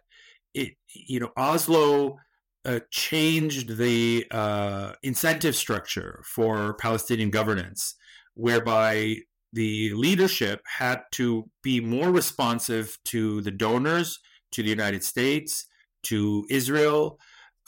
it, 0.54 0.74
you 0.94 1.18
know, 1.18 1.32
Oslo 1.36 2.18
uh, 2.64 2.80
changed 2.90 3.76
the 3.76 4.24
uh, 4.30 4.92
incentive 5.02 5.56
structure 5.56 6.22
for 6.24 6.74
Palestinian 6.74 7.30
governance, 7.30 7.96
whereby 8.34 9.16
the 9.52 9.92
leadership 9.94 10.62
had 10.78 11.00
to 11.12 11.50
be 11.64 11.80
more 11.80 12.12
responsive 12.12 12.96
to 13.06 13.40
the 13.42 13.50
donors, 13.50 14.20
to 14.52 14.62
the 14.62 14.70
United 14.70 15.02
States, 15.02 15.66
to 16.04 16.46
Israel, 16.48 17.18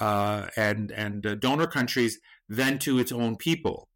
uh, 0.01 0.47
and 0.57 0.93
and 0.93 1.27
uh, 1.27 1.35
donor 1.35 1.67
countries 1.67 2.21
than 2.49 2.79
to 2.79 3.01
its 3.01 3.11
own 3.11 3.37
people 3.37 3.89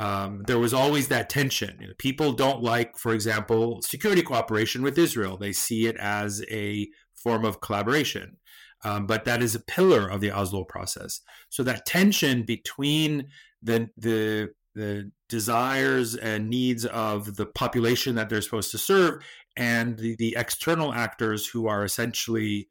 um, 0.00 0.44
there 0.46 0.58
was 0.58 0.72
always 0.72 1.08
that 1.08 1.28
tension. 1.28 1.76
You 1.78 1.88
know, 1.88 1.92
people 1.98 2.32
don't 2.32 2.62
like, 2.62 2.96
for 2.96 3.12
example, 3.12 3.82
security 3.82 4.22
cooperation 4.22 4.82
with 4.82 4.98
Israel. 4.98 5.36
They 5.36 5.52
see 5.52 5.86
it 5.86 5.96
as 5.98 6.42
a 6.50 6.88
form 7.14 7.44
of 7.44 7.60
collaboration. 7.60 8.38
Um, 8.82 9.06
but 9.06 9.26
that 9.26 9.42
is 9.42 9.54
a 9.54 9.60
pillar 9.60 10.08
of 10.08 10.22
the 10.22 10.30
Oslo 10.30 10.64
process. 10.64 11.20
So 11.50 11.62
that 11.64 11.84
tension 11.84 12.44
between 12.44 13.28
the 13.62 13.90
the 13.98 14.48
the 14.74 15.10
desires 15.28 16.14
and 16.14 16.48
needs 16.48 16.86
of 16.86 17.36
the 17.36 17.44
population 17.44 18.14
that 18.14 18.30
they're 18.30 18.40
supposed 18.40 18.70
to 18.70 18.78
serve 18.78 19.22
and 19.56 19.98
the, 19.98 20.16
the 20.16 20.34
external 20.38 20.94
actors 20.94 21.46
who 21.46 21.66
are 21.66 21.84
essentially 21.84 22.68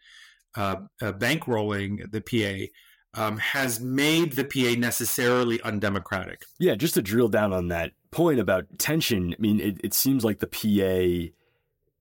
uh, 0.55 0.77
uh, 1.01 1.11
bankrolling 1.11 2.09
the 2.11 2.21
PA 2.21 2.71
um, 3.13 3.37
has 3.37 3.79
made 3.79 4.33
the 4.33 4.43
PA 4.43 4.79
necessarily 4.79 5.61
undemocratic. 5.61 6.45
Yeah, 6.59 6.75
just 6.75 6.93
to 6.93 7.01
drill 7.01 7.27
down 7.27 7.53
on 7.53 7.67
that 7.69 7.93
point 8.11 8.39
about 8.39 8.65
tension, 8.77 9.33
I 9.37 9.41
mean, 9.41 9.59
it, 9.59 9.79
it 9.83 9.93
seems 9.93 10.23
like 10.23 10.39
the 10.39 10.47
PA, 10.47 11.31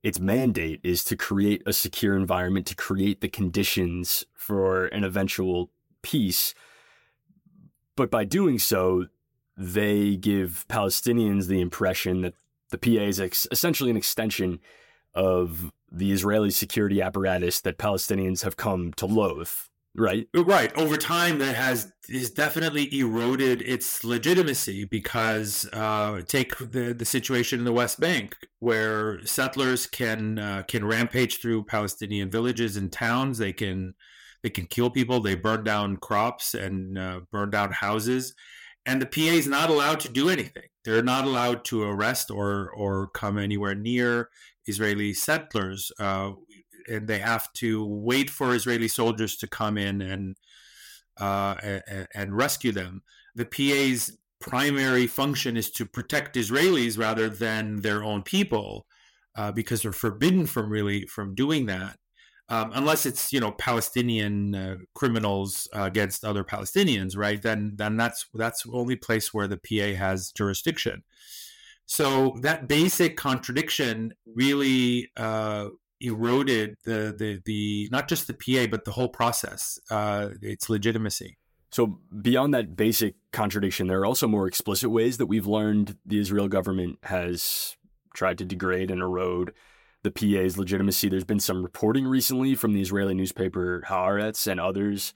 its 0.02 0.20
mandate 0.20 0.80
is 0.82 1.04
to 1.04 1.16
create 1.16 1.62
a 1.66 1.72
secure 1.72 2.16
environment, 2.16 2.66
to 2.66 2.74
create 2.74 3.20
the 3.20 3.28
conditions 3.28 4.24
for 4.34 4.86
an 4.86 5.04
eventual 5.04 5.70
peace. 6.02 6.54
But 7.96 8.10
by 8.10 8.24
doing 8.24 8.58
so, 8.58 9.06
they 9.56 10.16
give 10.16 10.64
Palestinians 10.68 11.48
the 11.48 11.60
impression 11.60 12.20
that 12.22 12.34
the 12.70 12.78
PA 12.78 13.02
is 13.02 13.18
ex- 13.18 13.48
essentially 13.50 13.90
an 13.90 13.96
extension 13.96 14.60
of 15.14 15.72
the 15.90 16.12
Israeli 16.12 16.50
security 16.50 17.00
apparatus 17.00 17.60
that 17.62 17.78
Palestinians 17.78 18.44
have 18.44 18.56
come 18.56 18.92
to 18.92 19.06
loathe 19.06 19.48
Right. 19.96 20.28
Right. 20.32 20.72
Over 20.76 20.96
time, 20.96 21.38
that 21.40 21.56
has 21.56 21.92
is 22.08 22.30
definitely 22.30 22.96
eroded 22.96 23.62
its 23.62 24.04
legitimacy 24.04 24.84
because 24.84 25.68
uh, 25.72 26.22
take 26.26 26.56
the 26.58 26.94
the 26.96 27.04
situation 27.04 27.58
in 27.58 27.64
the 27.64 27.72
West 27.72 27.98
Bank 27.98 28.36
where 28.60 29.24
settlers 29.26 29.86
can 29.86 30.38
uh, 30.38 30.62
can 30.68 30.84
rampage 30.84 31.40
through 31.40 31.64
Palestinian 31.64 32.30
villages 32.30 32.76
and 32.76 32.92
towns. 32.92 33.38
They 33.38 33.52
can 33.52 33.94
they 34.44 34.50
can 34.50 34.66
kill 34.66 34.90
people. 34.90 35.20
They 35.20 35.34
burn 35.34 35.64
down 35.64 35.96
crops 35.96 36.54
and 36.54 36.96
uh, 36.96 37.20
burn 37.32 37.50
down 37.50 37.72
houses, 37.72 38.34
and 38.86 39.02
the 39.02 39.06
PA 39.06 39.34
is 39.36 39.48
not 39.48 39.68
allowed 39.70 39.98
to 40.00 40.08
do 40.08 40.28
anything. 40.28 40.68
They're 40.84 41.02
not 41.02 41.24
allowed 41.24 41.64
to 41.66 41.82
arrest 41.82 42.30
or 42.30 42.70
or 42.70 43.08
come 43.08 43.36
anywhere 43.36 43.74
near 43.74 44.28
Israeli 44.66 45.12
settlers. 45.12 45.90
And 46.88 47.06
they 47.06 47.18
have 47.18 47.52
to 47.54 47.84
wait 47.84 48.30
for 48.30 48.54
Israeli 48.54 48.88
soldiers 48.88 49.36
to 49.38 49.46
come 49.46 49.78
in 49.78 50.00
and 50.00 50.36
uh, 51.18 51.56
and, 51.62 52.08
and 52.14 52.36
rescue 52.36 52.72
them. 52.72 53.02
The 53.34 53.44
PA's 53.44 54.16
primary 54.40 55.06
function 55.06 55.56
is 55.56 55.70
to 55.72 55.84
protect 55.84 56.36
Israelis 56.36 56.98
rather 56.98 57.28
than 57.28 57.80
their 57.80 58.04
own 58.04 58.22
people, 58.22 58.86
uh, 59.36 59.52
because 59.52 59.82
they're 59.82 59.92
forbidden 59.92 60.46
from 60.46 60.70
really 60.70 61.06
from 61.06 61.34
doing 61.34 61.66
that, 61.66 61.98
um, 62.48 62.70
unless 62.74 63.04
it's 63.04 63.32
you 63.32 63.40
know 63.40 63.52
Palestinian 63.52 64.54
uh, 64.54 64.76
criminals 64.94 65.68
against 65.72 66.24
other 66.24 66.44
Palestinians, 66.44 67.16
right? 67.16 67.42
Then 67.42 67.72
then 67.76 67.96
that's 67.96 68.26
that's 68.34 68.62
the 68.62 68.72
only 68.72 68.96
place 68.96 69.34
where 69.34 69.48
the 69.48 69.58
PA 69.58 69.98
has 69.98 70.32
jurisdiction. 70.32 71.02
So 71.86 72.36
that 72.42 72.68
basic 72.68 73.16
contradiction 73.16 74.12
really 74.26 75.10
uh, 75.16 75.68
eroded 76.00 76.76
the 76.84 77.14
the 77.16 77.40
the 77.44 77.88
not 77.90 78.08
just 78.08 78.26
the 78.26 78.34
PA 78.34 78.68
but 78.70 78.84
the 78.84 78.92
whole 78.92 79.08
process, 79.08 79.78
uh, 79.90 80.30
its 80.42 80.68
legitimacy. 80.70 81.38
So 81.70 82.00
beyond 82.22 82.54
that 82.54 82.76
basic 82.76 83.14
contradiction, 83.32 83.88
there 83.88 84.00
are 84.00 84.06
also 84.06 84.26
more 84.26 84.46
explicit 84.46 84.90
ways 84.90 85.18
that 85.18 85.26
we've 85.26 85.46
learned 85.46 85.98
the 86.06 86.18
Israel 86.18 86.48
government 86.48 86.98
has 87.02 87.76
tried 88.14 88.38
to 88.38 88.44
degrade 88.44 88.90
and 88.90 89.02
erode 89.02 89.52
the 90.02 90.10
PA's 90.10 90.56
legitimacy. 90.56 91.08
There's 91.08 91.24
been 91.24 91.40
some 91.40 91.62
reporting 91.62 92.06
recently 92.06 92.54
from 92.54 92.72
the 92.72 92.80
Israeli 92.80 93.14
newspaper 93.14 93.82
Haaretz 93.86 94.46
and 94.46 94.60
others 94.60 95.12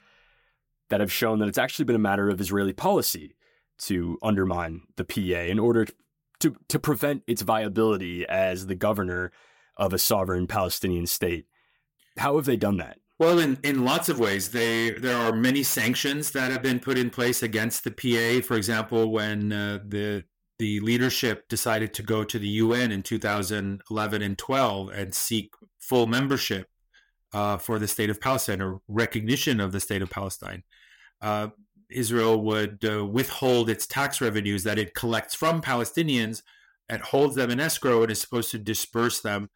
that 0.91 1.01
have 1.01 1.13
shown 1.13 1.39
that 1.39 1.49
it's 1.49 1.59
actually 1.59 1.87
been 1.87 1.97
a 1.97 2.01
matter 2.01 2.29
of 2.29 2.41
Israeli 2.41 2.75
policy 2.75 3.35
to 3.79 4.19
undermine 4.23 4.83
the 4.97 5.05
PA 5.05 5.41
in 5.51 5.59
order 5.59 5.87
to 6.41 6.57
to 6.69 6.79
prevent 6.79 7.23
its 7.27 7.43
viability 7.43 8.27
as 8.27 8.67
the 8.67 8.75
governor 8.75 9.33
of 9.77 9.93
a 9.93 9.99
sovereign 9.99 10.47
Palestinian 10.47 11.07
state. 11.07 11.47
How 12.19 12.37
have 12.37 12.45
they 12.45 12.57
done 12.57 12.77
that? 12.79 12.99
Well, 13.19 13.39
in, 13.39 13.59
in 13.63 13.85
lots 13.85 14.09
of 14.09 14.19
ways, 14.19 14.51
they 14.51 14.91
there 14.91 15.17
are 15.17 15.33
many 15.33 15.63
sanctions 15.63 16.33
that 16.33 16.51
have 16.51 16.63
been 16.63 16.81
put 16.81 16.99
in 16.99 17.11
place 17.11 17.43
against 17.43 17.85
the 17.85 17.91
PA. 17.91 18.45
For 18.47 18.57
example, 18.57 19.13
when 19.13 19.53
uh, 19.53 19.79
the 19.87 20.25
the 20.59 20.81
leadership 20.81 21.49
decided 21.49 21.95
to 21.95 22.03
go 22.03 22.25
to 22.25 22.39
the 22.39 22.49
UN 22.49 22.93
in 22.93 23.03
2011 23.03 24.23
and 24.23 24.39
12 24.39 24.89
and 24.91 25.15
seek 25.15 25.55
full 25.79 26.07
membership 26.07 26.69
uh, 27.33 27.57
for 27.57 27.79
the 27.79 27.89
state 27.89 28.11
of 28.11 28.21
Palestine 28.21 28.61
or 28.61 28.81
recognition 28.87 29.61
of 29.61 29.73
the 29.73 29.81
state 29.81 30.03
of 30.03 30.11
Palestine, 30.11 30.63
uh, 31.21 31.49
Israel 31.91 32.41
would 32.43 32.85
uh, 32.85 33.05
withhold 33.05 33.71
its 33.71 33.87
tax 33.87 34.21
revenues 34.21 34.65
that 34.65 34.79
it 34.79 34.95
collects 34.95 35.35
from 35.35 35.61
Palestinians 35.61 36.43
and 36.89 37.03
holds 37.03 37.35
them 37.35 37.51
in 37.51 37.61
escrow 37.61 38.03
and 38.03 38.11
is 38.11 38.21
supposed 38.21 38.51
to 38.51 38.59
disperse 38.59 39.21
them 39.21 39.49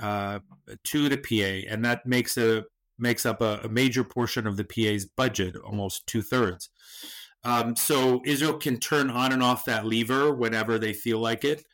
uh, 0.00 0.40
to 0.84 1.08
the 1.08 1.16
PA, 1.16 1.72
and 1.72 1.84
that 1.84 2.06
makes 2.06 2.36
a 2.36 2.64
makes 2.98 3.26
up 3.26 3.40
a, 3.40 3.60
a 3.64 3.68
major 3.68 4.04
portion 4.04 4.46
of 4.46 4.56
the 4.56 4.64
PA's 4.64 5.04
budget, 5.04 5.56
almost 5.56 6.06
two 6.06 6.22
thirds. 6.22 6.70
Um, 7.44 7.76
so 7.76 8.22
Israel 8.24 8.54
can 8.54 8.78
turn 8.78 9.10
on 9.10 9.32
and 9.32 9.42
off 9.42 9.66
that 9.66 9.86
lever 9.86 10.34
whenever 10.34 10.78
they 10.78 10.92
feel 10.92 11.18
like 11.18 11.44
it. 11.44 11.64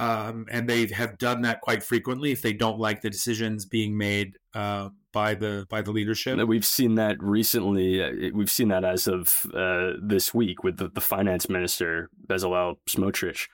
Um, 0.00 0.46
and 0.48 0.68
they 0.68 0.86
have 0.86 1.18
done 1.18 1.42
that 1.42 1.60
quite 1.60 1.82
frequently 1.82 2.30
if 2.30 2.40
they 2.40 2.52
don't 2.52 2.78
like 2.78 3.00
the 3.00 3.10
decisions 3.10 3.64
being 3.64 3.98
made 3.98 4.38
uh, 4.54 4.90
by 5.12 5.34
the 5.34 5.66
by 5.68 5.82
the 5.82 5.90
leadership. 5.90 6.38
We've 6.46 6.64
seen 6.64 6.94
that 6.94 7.20
recently. 7.20 8.00
Uh, 8.00 8.30
we've 8.32 8.50
seen 8.50 8.68
that 8.68 8.84
as 8.84 9.08
of 9.08 9.46
uh, 9.52 9.94
this 10.00 10.32
week 10.32 10.62
with 10.62 10.76
the, 10.76 10.88
the 10.88 11.00
finance 11.00 11.48
minister 11.48 12.10
Bezalel 12.28 12.76
Smotrich 12.88 13.48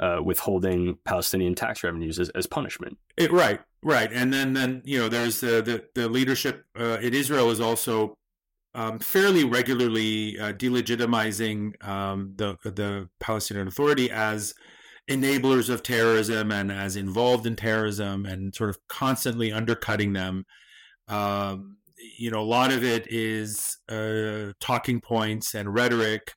uh, 0.00 0.20
withholding 0.24 0.98
Palestinian 1.04 1.54
tax 1.54 1.84
revenues 1.84 2.18
as, 2.18 2.30
as 2.30 2.46
punishment. 2.46 2.98
It, 3.16 3.30
right, 3.30 3.60
Right, 3.82 4.12
and 4.12 4.32
then 4.32 4.52
then 4.52 4.82
you 4.84 4.98
know 4.98 5.08
there's 5.08 5.40
the 5.40 5.62
the, 5.62 5.84
the 5.94 6.08
leadership 6.08 6.66
uh, 6.78 6.98
in 7.00 7.14
Israel 7.14 7.50
is 7.50 7.60
also 7.60 8.14
um, 8.74 8.98
fairly 8.98 9.44
regularly 9.44 10.38
uh, 10.38 10.52
delegitimizing 10.52 11.82
um, 11.86 12.34
the 12.36 12.56
the 12.62 13.08
Palestinian 13.20 13.68
Authority 13.68 14.10
as 14.10 14.52
enablers 15.10 15.70
of 15.70 15.82
terrorism 15.82 16.52
and 16.52 16.70
as 16.70 16.94
involved 16.94 17.46
in 17.46 17.56
terrorism 17.56 18.26
and 18.26 18.54
sort 18.54 18.68
of 18.68 18.78
constantly 18.88 19.50
undercutting 19.50 20.12
them. 20.12 20.44
Um, 21.08 21.78
you 22.18 22.30
know, 22.30 22.40
a 22.40 22.42
lot 22.42 22.72
of 22.72 22.84
it 22.84 23.06
is 23.10 23.78
uh, 23.88 24.52
talking 24.60 25.00
points 25.00 25.54
and 25.54 25.72
rhetoric 25.72 26.34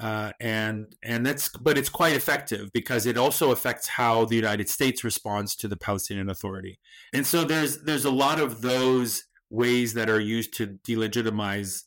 uh, 0.00 0.32
and 0.40 0.86
and 1.02 1.26
that's 1.26 1.48
but 1.48 1.76
it's 1.76 1.90
quite 1.90 2.14
effective 2.16 2.72
because 2.72 3.04
it 3.04 3.18
also 3.18 3.52
affects 3.52 3.86
how 3.86 4.24
the 4.24 4.36
United 4.36 4.68
States 4.68 5.04
responds 5.04 5.54
to 5.56 5.68
the 5.68 5.76
Palestinian 5.76 6.30
Authority, 6.30 6.78
and 7.12 7.26
so 7.26 7.44
there's 7.44 7.82
there's 7.82 8.06
a 8.06 8.10
lot 8.10 8.40
of 8.40 8.62
those 8.62 9.24
ways 9.50 9.92
that 9.94 10.08
are 10.08 10.20
used 10.20 10.54
to 10.54 10.78
delegitimize. 10.86 11.82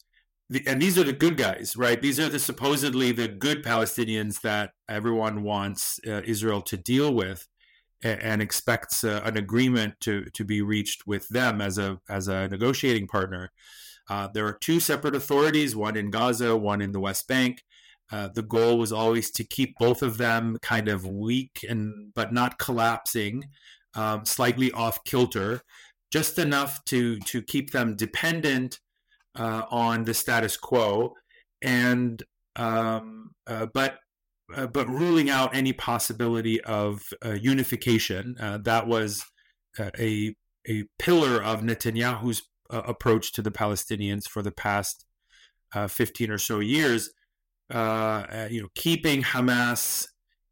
The, 0.49 0.61
and 0.67 0.79
these 0.79 0.99
are 0.99 1.03
the 1.03 1.13
good 1.13 1.37
guys, 1.37 1.75
right? 1.75 1.99
These 1.99 2.19
are 2.19 2.29
the 2.29 2.37
supposedly 2.37 3.11
the 3.11 3.27
good 3.27 3.63
Palestinians 3.63 4.41
that 4.41 4.71
everyone 4.87 5.41
wants 5.41 5.99
uh, 6.05 6.21
Israel 6.23 6.61
to 6.63 6.77
deal 6.77 7.15
with, 7.15 7.47
and, 8.03 8.21
and 8.21 8.41
expects 8.43 9.03
uh, 9.03 9.21
an 9.23 9.37
agreement 9.37 9.95
to 10.01 10.25
to 10.25 10.45
be 10.45 10.61
reached 10.61 11.07
with 11.07 11.27
them 11.29 11.61
as 11.61 11.79
a 11.79 11.99
as 12.07 12.27
a 12.27 12.47
negotiating 12.47 13.07
partner. 13.07 13.51
Uh, 14.07 14.27
there 14.27 14.45
are 14.45 14.53
two 14.53 14.79
separate 14.79 15.15
authorities, 15.15 15.75
one 15.75 15.95
in 15.95 16.11
Gaza, 16.11 16.55
one 16.55 16.81
in 16.81 16.91
the 16.91 16.99
West 16.99 17.27
Bank. 17.27 17.63
Uh, 18.11 18.29
the 18.33 18.43
goal 18.43 18.77
was 18.77 18.91
always 18.91 19.31
to 19.31 19.43
keep 19.43 19.77
both 19.77 20.01
of 20.03 20.17
them 20.17 20.57
kind 20.61 20.87
of 20.87 21.07
weak 21.07 21.65
and 21.67 22.13
but 22.13 22.33
not 22.33 22.59
collapsing, 22.59 23.45
um, 23.95 24.25
slightly 24.25 24.71
off 24.71 25.03
kilter, 25.03 25.61
just 26.11 26.37
enough 26.37 26.83
to 26.85 27.19
to 27.21 27.41
keep 27.41 27.71
them 27.71 27.95
dependent 27.95 28.79
uh, 29.35 29.63
on 29.71 30.03
the 30.03 30.13
status 30.13 30.57
quo, 30.57 31.15
and 31.61 32.23
um, 32.55 33.31
uh, 33.47 33.65
but 33.73 33.97
uh, 34.55 34.67
but 34.67 34.87
ruling 34.87 35.29
out 35.29 35.55
any 35.55 35.73
possibility 35.73 36.61
of 36.61 37.01
uh, 37.25 37.31
unification. 37.31 38.35
that 38.63 38.87
was 38.87 39.25
a 39.79 40.35
a 40.69 40.83
pillar 40.99 41.41
of 41.41 41.61
Netanyahu's 41.61 42.43
approach 42.69 43.31
to 43.33 43.41
the 43.41 43.51
Palestinians 43.51 44.27
for 44.27 44.41
the 44.41 44.51
past 44.51 45.05
15 45.87 46.29
or 46.29 46.37
so 46.37 46.59
years 46.59 47.09
uh, 47.71 47.77
uh, 47.77 48.47
you 48.49 48.61
know, 48.61 48.69
keeping 48.75 49.21
Hamas 49.21 50.07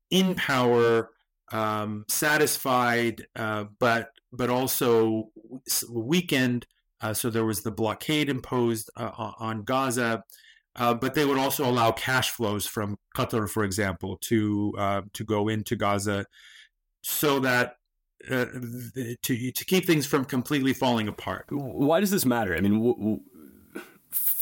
in 0.10 0.36
power, 0.36 1.10
um, 1.52 2.06
satisfied, 2.08 3.26
uh, 3.36 3.66
but 3.80 4.10
but 4.32 4.50
also 4.50 5.30
weakened. 5.90 6.66
Uh, 7.02 7.14
so 7.14 7.30
there 7.30 7.46
was 7.46 7.64
the 7.64 7.72
blockade 7.72 8.30
imposed 8.30 8.90
uh, 8.96 9.32
on 9.40 9.64
Gaza, 9.64 10.24
uh, 10.76 10.94
but 10.94 11.16
they 11.16 11.26
would 11.26 11.38
also 11.38 11.66
allow 11.68 11.92
cash 11.92 12.30
flows 12.30 12.68
from 12.68 12.98
Qatar, 13.16 13.50
for 13.50 13.64
example, 13.64 14.18
to 14.22 14.74
to 15.14 15.24
go 15.24 15.48
into 15.48 15.76
Gaza, 15.76 16.26
so 17.02 17.40
that 17.40 17.76
to 18.28 19.52
to 19.52 19.66
keep 19.66 19.86
things 19.86 20.06
from 20.06 20.26
completely 20.26 20.74
falling 20.74 21.08
apart. 21.08 21.46
Why 21.50 22.00
does 22.00 22.12
this 22.12 22.26
matter? 22.26 22.56
I 22.56 22.62
mean, 22.62 22.74
w- 22.74 22.96
w- 22.96 23.22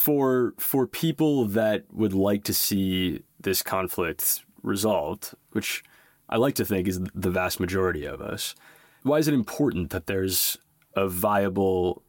for 0.00 0.54
for 0.58 0.86
people 0.86 1.44
that 1.44 1.84
would 1.92 2.14
like 2.14 2.42
to 2.44 2.54
see 2.54 3.22
this 3.38 3.62
conflict 3.62 4.42
resolved, 4.62 5.34
which 5.52 5.84
I 6.30 6.38
like 6.38 6.54
to 6.54 6.64
think 6.64 6.88
is 6.88 7.00
the 7.14 7.30
vast 7.30 7.60
majority 7.60 8.06
of 8.06 8.22
us, 8.22 8.54
why 9.02 9.18
is 9.18 9.28
it 9.28 9.34
important 9.34 9.90
that 9.90 10.06
there's 10.06 10.56
a 10.96 11.06
viable, 11.06 12.02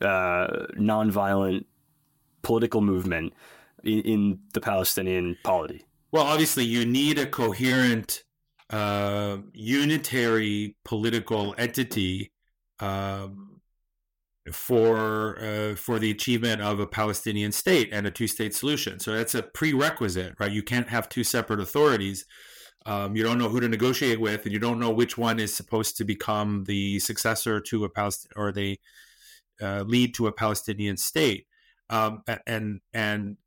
uh, 0.00 0.66
nonviolent 0.78 1.66
political 2.40 2.80
movement 2.80 3.34
in, 3.82 4.00
in, 4.00 4.38
the 4.54 4.60
Palestinian 4.62 5.36
polity? 5.44 5.84
Well, 6.10 6.24
obviously, 6.24 6.64
you 6.64 6.86
need 6.86 7.18
a 7.18 7.26
coherent, 7.26 8.24
uh, 8.70 9.38
unitary 9.52 10.74
political 10.84 11.54
entity. 11.58 12.32
Um, 12.80 13.53
for 14.52 15.38
uh, 15.42 15.74
for 15.74 15.98
the 15.98 16.10
achievement 16.10 16.60
of 16.60 16.78
a 16.78 16.86
Palestinian 16.86 17.52
state 17.52 17.88
and 17.92 18.06
a 18.06 18.10
two 18.10 18.26
state 18.26 18.54
solution. 18.54 19.00
So 19.00 19.16
that's 19.16 19.34
a 19.34 19.42
prerequisite, 19.42 20.34
right? 20.38 20.52
You 20.52 20.62
can't 20.62 20.88
have 20.88 21.08
two 21.08 21.24
separate 21.24 21.60
authorities. 21.60 22.26
Um, 22.86 23.16
you 23.16 23.22
don't 23.22 23.38
know 23.38 23.48
who 23.48 23.60
to 23.60 23.68
negotiate 23.68 24.20
with, 24.20 24.44
and 24.44 24.52
you 24.52 24.58
don't 24.58 24.78
know 24.78 24.90
which 24.90 25.16
one 25.16 25.40
is 25.40 25.54
supposed 25.54 25.96
to 25.96 26.04
become 26.04 26.64
the 26.64 26.98
successor 26.98 27.58
to 27.60 27.84
a 27.84 27.88
Palestinian 27.88 28.34
or 28.36 28.52
the 28.52 28.78
uh, 29.62 29.84
lead 29.86 30.14
to 30.14 30.26
a 30.26 30.32
Palestinian 30.32 30.98
state. 30.98 31.46
Um, 31.88 32.22
and 32.46 32.80
and 32.92 33.38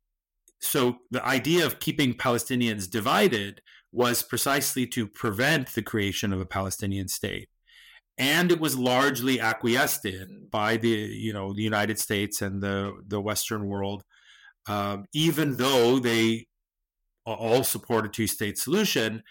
so 0.60 0.98
the 1.12 1.24
idea 1.24 1.64
of 1.64 1.78
keeping 1.78 2.14
Palestinians 2.14 2.90
divided 2.90 3.62
was 3.92 4.22
precisely 4.22 4.86
to 4.88 5.06
prevent 5.06 5.74
the 5.74 5.82
creation 5.82 6.32
of 6.32 6.40
a 6.40 6.46
Palestinian 6.46 7.06
state 7.06 7.48
and 8.18 8.50
it 8.50 8.60
was 8.60 8.76
largely 8.76 9.40
acquiesced 9.40 10.04
in 10.04 10.48
by 10.50 10.76
the 10.76 10.88
you 10.88 11.32
know 11.32 11.52
the 11.52 11.62
United 11.62 11.98
States 11.98 12.42
and 12.42 12.62
the 12.62 12.92
the 13.06 13.20
Western 13.20 13.66
world, 13.66 14.02
um, 14.66 15.06
even 15.12 15.56
though 15.56 15.98
they 15.98 16.46
all 17.24 17.62
support 17.64 18.06
a 18.06 18.08
two 18.08 18.26
state 18.26 18.58
solution. 18.58 19.22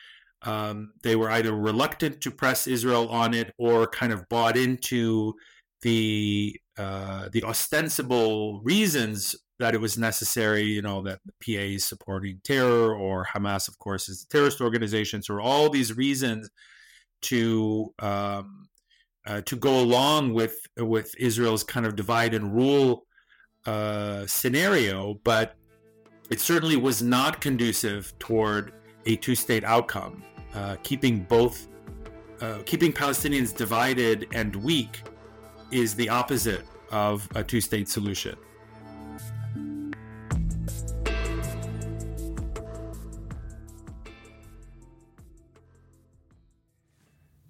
Um, 0.44 0.94
they 1.02 1.16
were 1.16 1.32
either 1.32 1.52
reluctant 1.52 2.22
to 2.22 2.32
press 2.32 2.68
Israel 2.68 3.10
on 3.10 3.34
it 3.34 3.54
or 3.58 3.88
kind 3.88 4.14
of 4.14 4.30
bought 4.30 4.56
into 4.56 5.34
the 5.82 6.56
uh, 6.78 7.30
the 7.32 7.44
ostensible 7.44 8.62
reasons 8.64 9.36
that 9.60 9.74
it 9.74 9.82
was 9.82 9.98
necessary. 9.98 10.64
You 10.64 10.84
know 10.84 11.02
that 11.02 11.20
the 11.26 11.34
PA 11.44 11.64
is 11.64 11.86
supporting 11.86 12.40
terror 12.44 12.96
or 12.96 13.26
Hamas, 13.26 13.68
of 13.68 13.80
course, 13.80 14.08
is 14.10 14.24
a 14.24 14.28
terrorist 14.28 14.62
organization. 14.62 15.24
So 15.24 15.40
all 15.42 15.70
these 15.70 15.98
reasons 15.98 16.50
to 17.24 17.94
um, 18.00 18.68
uh, 19.28 19.42
to 19.42 19.56
go 19.56 19.82
along 19.82 20.34
with 20.34 20.58
with 20.78 21.14
Israel's 21.20 21.64
kind 21.64 21.86
of 21.86 21.96
divide 21.96 22.34
and 22.34 22.54
rule 22.54 23.06
uh, 23.66 24.26
scenario, 24.26 25.20
but 25.24 25.56
it 26.30 26.40
certainly 26.40 26.78
was 26.78 27.02
not 27.02 27.42
conducive 27.42 28.18
toward 28.20 28.74
a 29.06 29.16
two 29.18 29.36
state 29.36 29.64
outcome. 29.64 30.24
Uh, 30.54 30.78
keeping 30.82 31.20
both, 31.24 31.68
uh, 32.42 32.60
keeping 32.66 32.92
Palestinians 32.92 33.56
divided 33.56 34.28
and 34.34 34.56
weak, 34.56 35.04
is 35.72 35.94
the 35.94 36.08
opposite 36.10 36.64
of 36.92 37.28
a 37.36 37.44
two 37.44 37.62
state 37.62 37.90
solution. 37.90 38.36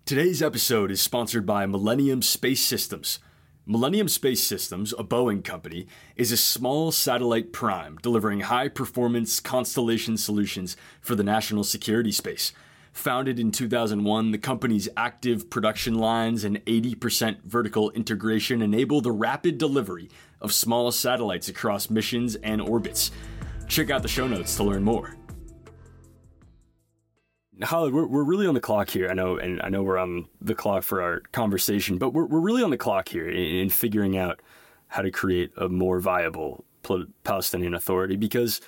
Today's 0.08 0.42
episode 0.42 0.90
is 0.90 1.02
sponsored 1.02 1.46
by 1.46 1.66
Millennium 1.66 2.22
Space 2.22 2.62
Systems. 2.62 3.20
Millennium 3.66 4.08
Space 4.08 4.42
Systems, 4.42 4.94
a 4.94 5.04
Boeing 5.04 5.44
company, 5.44 5.86
is 6.16 6.32
a 6.32 6.38
small 6.38 6.94
satellite 6.94 7.52
prime 7.52 7.98
delivering 8.02 8.40
high 8.40 8.70
performance 8.70 9.42
constellation 9.42 10.16
solutions 10.16 10.78
for 11.02 11.14
the 11.14 11.26
national 11.26 11.66
security 11.66 12.14
space. 12.14 12.54
Founded 12.94 13.38
in 13.38 13.52
2001, 13.52 14.32
the 14.32 14.38
company's 14.38 14.88
active 14.96 15.50
production 15.50 15.96
lines 15.96 16.46
and 16.46 16.64
80% 16.64 17.44
vertical 17.44 17.92
integration 17.92 18.62
enable 18.62 19.02
the 19.02 19.12
rapid 19.12 19.58
delivery 19.58 20.10
of 20.40 20.54
small 20.54 20.90
satellites 20.94 21.50
across 21.50 21.90
missions 21.90 22.36
and 22.36 22.62
orbits. 22.62 23.12
Check 23.68 23.90
out 23.90 24.04
the 24.04 24.08
show 24.08 24.30
notes 24.30 24.56
to 24.56 24.64
learn 24.64 24.86
more. 24.86 25.18
Khaled, 27.62 27.94
we're, 27.94 28.08
we're 28.08 28.24
really 28.24 28.48
on 28.48 28.54
the 28.54 28.62
clock 28.62 28.90
here. 28.90 29.10
I 29.10 29.14
know, 29.14 29.38
and 29.38 29.62
I 29.62 29.70
know 29.70 29.84
we're 29.84 29.98
on 29.98 30.28
the 30.42 30.56
clock 30.56 30.84
for 30.84 31.02
our 31.02 31.22
conversation, 31.32 31.98
but 31.98 32.12
we're, 32.12 32.26
we're 32.26 32.40
really 32.40 32.64
on 32.64 32.70
the 32.70 32.78
clock 32.78 33.10
here 33.10 33.28
in, 33.28 33.38
in 33.38 33.70
figuring 33.70 34.18
out 34.18 34.42
how 34.88 35.02
to 35.02 35.12
create 35.12 35.52
a 35.58 35.68
more 35.68 36.00
viable 36.00 36.64
Palestinian 37.24 37.74
Authority 37.74 38.16
because 38.16 38.62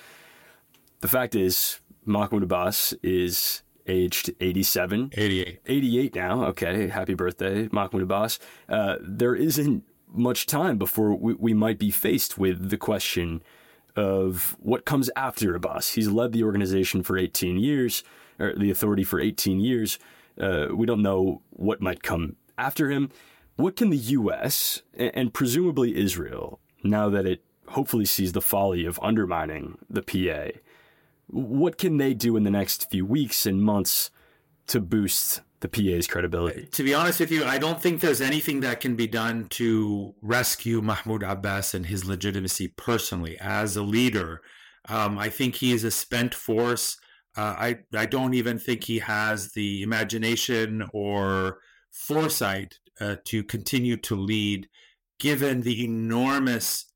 the 1.00 1.08
fact 1.08 1.34
is, 1.34 1.80
Mahmoud 2.04 2.42
Abbas 2.42 2.94
is 3.02 3.62
aged 3.86 4.30
87. 4.40 5.10
88. 5.16 5.60
88 5.66 6.14
now. 6.14 6.44
Okay. 6.46 6.88
Happy 6.88 7.14
birthday, 7.14 7.68
Mahmoud 7.72 8.02
Abbas. 8.02 8.38
Uh, 8.68 8.96
there 9.00 9.34
isn't 9.34 9.84
much 10.12 10.46
time 10.46 10.76
before 10.76 11.14
we, 11.14 11.34
we 11.34 11.54
might 11.54 11.78
be 11.78 11.90
faced 11.90 12.38
with 12.38 12.70
the 12.70 12.76
question 12.76 13.42
of 13.96 14.56
what 14.60 14.84
comes 14.84 15.10
after 15.16 15.54
Abbas. 15.54 15.92
He's 15.92 16.08
led 16.08 16.32
the 16.32 16.42
organization 16.44 17.02
for 17.02 17.16
18 17.16 17.58
years 17.58 18.02
or 18.40 18.54
the 18.56 18.70
authority 18.70 19.04
for 19.04 19.20
18 19.20 19.60
years. 19.60 19.98
Uh, 20.40 20.68
we 20.74 20.86
don't 20.86 21.02
know 21.02 21.42
what 21.50 21.80
might 21.80 22.02
come 22.02 22.36
after 22.56 22.90
him. 22.90 23.10
What 23.56 23.76
can 23.76 23.90
the 23.90 23.96
U.S. 23.96 24.82
and 24.96 25.34
presumably 25.34 25.96
Israel, 25.96 26.60
now 26.82 27.10
that 27.10 27.26
it 27.26 27.44
hopefully 27.68 28.06
sees 28.06 28.32
the 28.32 28.40
folly 28.40 28.86
of 28.86 28.98
undermining 29.02 29.78
the 29.88 30.02
PA, 30.02 30.58
what 31.26 31.76
can 31.78 31.98
they 31.98 32.14
do 32.14 32.36
in 32.36 32.42
the 32.42 32.50
next 32.50 32.90
few 32.90 33.04
weeks 33.04 33.44
and 33.46 33.62
months 33.62 34.10
to 34.68 34.80
boost 34.80 35.42
the 35.60 35.68
PA's 35.68 36.06
credibility. 36.06 36.66
To 36.72 36.82
be 36.82 36.94
honest 36.94 37.20
with 37.20 37.30
you, 37.30 37.44
I 37.44 37.58
don't 37.58 37.80
think 37.80 38.00
there's 38.00 38.20
anything 38.20 38.60
that 38.60 38.80
can 38.80 38.96
be 38.96 39.06
done 39.06 39.46
to 39.50 40.14
rescue 40.22 40.80
Mahmoud 40.80 41.22
Abbas 41.22 41.74
and 41.74 41.86
his 41.86 42.04
legitimacy 42.04 42.68
personally 42.68 43.36
as 43.40 43.76
a 43.76 43.82
leader. 43.82 44.40
Um, 44.88 45.18
I 45.18 45.28
think 45.28 45.56
he 45.56 45.72
is 45.72 45.84
a 45.84 45.90
spent 45.90 46.34
force. 46.34 46.98
Uh, 47.36 47.54
I 47.58 47.78
I 47.94 48.06
don't 48.06 48.34
even 48.34 48.58
think 48.58 48.84
he 48.84 48.98
has 48.98 49.52
the 49.52 49.82
imagination 49.82 50.88
or 50.92 51.58
foresight 51.92 52.78
uh, 53.00 53.16
to 53.26 53.42
continue 53.44 53.96
to 53.98 54.16
lead, 54.16 54.68
given 55.18 55.62
the 55.62 55.84
enormous 55.84 56.86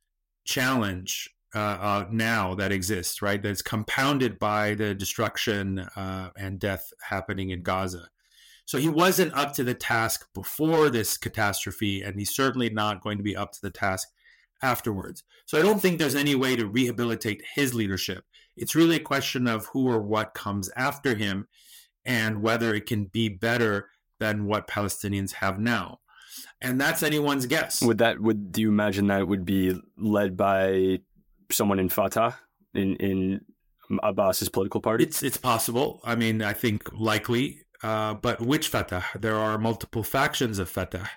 challenge 0.44 1.30
uh, 1.54 1.58
uh, 1.58 2.06
now 2.10 2.54
that 2.56 2.72
exists, 2.72 3.22
right? 3.22 3.42
That's 3.42 3.62
compounded 3.62 4.38
by 4.38 4.74
the 4.74 4.94
destruction 4.94 5.78
uh, 5.96 6.30
and 6.36 6.58
death 6.58 6.92
happening 7.00 7.50
in 7.50 7.62
Gaza. 7.62 8.08
So 8.66 8.78
he 8.78 8.88
wasn't 8.88 9.34
up 9.34 9.52
to 9.54 9.64
the 9.64 9.74
task 9.74 10.26
before 10.34 10.90
this 10.90 11.16
catastrophe, 11.16 12.02
and 12.02 12.18
he's 12.18 12.34
certainly 12.34 12.70
not 12.70 13.02
going 13.02 13.18
to 13.18 13.24
be 13.24 13.36
up 13.36 13.52
to 13.52 13.60
the 13.62 13.70
task 13.70 14.08
afterwards. 14.62 15.22
So 15.46 15.58
I 15.58 15.62
don't 15.62 15.80
think 15.80 15.98
there's 15.98 16.14
any 16.14 16.34
way 16.34 16.56
to 16.56 16.66
rehabilitate 16.66 17.42
his 17.54 17.74
leadership. 17.74 18.24
It's 18.56 18.74
really 18.74 18.96
a 18.96 19.00
question 19.00 19.46
of 19.46 19.66
who 19.66 19.88
or 19.88 20.00
what 20.00 20.34
comes 20.34 20.70
after 20.76 21.14
him 21.14 21.48
and 22.04 22.42
whether 22.42 22.74
it 22.74 22.86
can 22.86 23.06
be 23.06 23.28
better 23.28 23.90
than 24.20 24.46
what 24.46 24.68
Palestinians 24.68 25.32
have 25.32 25.58
now. 25.58 26.00
And 26.60 26.80
that's 26.80 27.02
anyone's 27.02 27.46
guess. 27.46 27.82
Would 27.82 27.98
that 27.98 28.20
would 28.20 28.52
do 28.52 28.60
you 28.62 28.68
imagine 28.68 29.08
that 29.08 29.28
would 29.28 29.44
be 29.44 29.78
led 29.96 30.36
by 30.36 31.00
someone 31.50 31.78
in 31.78 31.88
Fatah 31.88 32.36
in 32.74 32.96
in 32.96 33.40
Abbas's 34.02 34.48
political 34.48 34.80
party? 34.80 35.04
It's 35.04 35.22
it's 35.22 35.36
possible. 35.36 36.00
I 36.04 36.14
mean, 36.14 36.42
I 36.42 36.52
think 36.52 36.90
likely. 36.92 37.60
Uh, 37.82 38.14
but 38.14 38.40
which 38.40 38.68
Fatah? 38.68 39.04
There 39.18 39.36
are 39.36 39.58
multiple 39.58 40.02
factions 40.02 40.58
of 40.58 40.70
Fatah, 40.70 41.10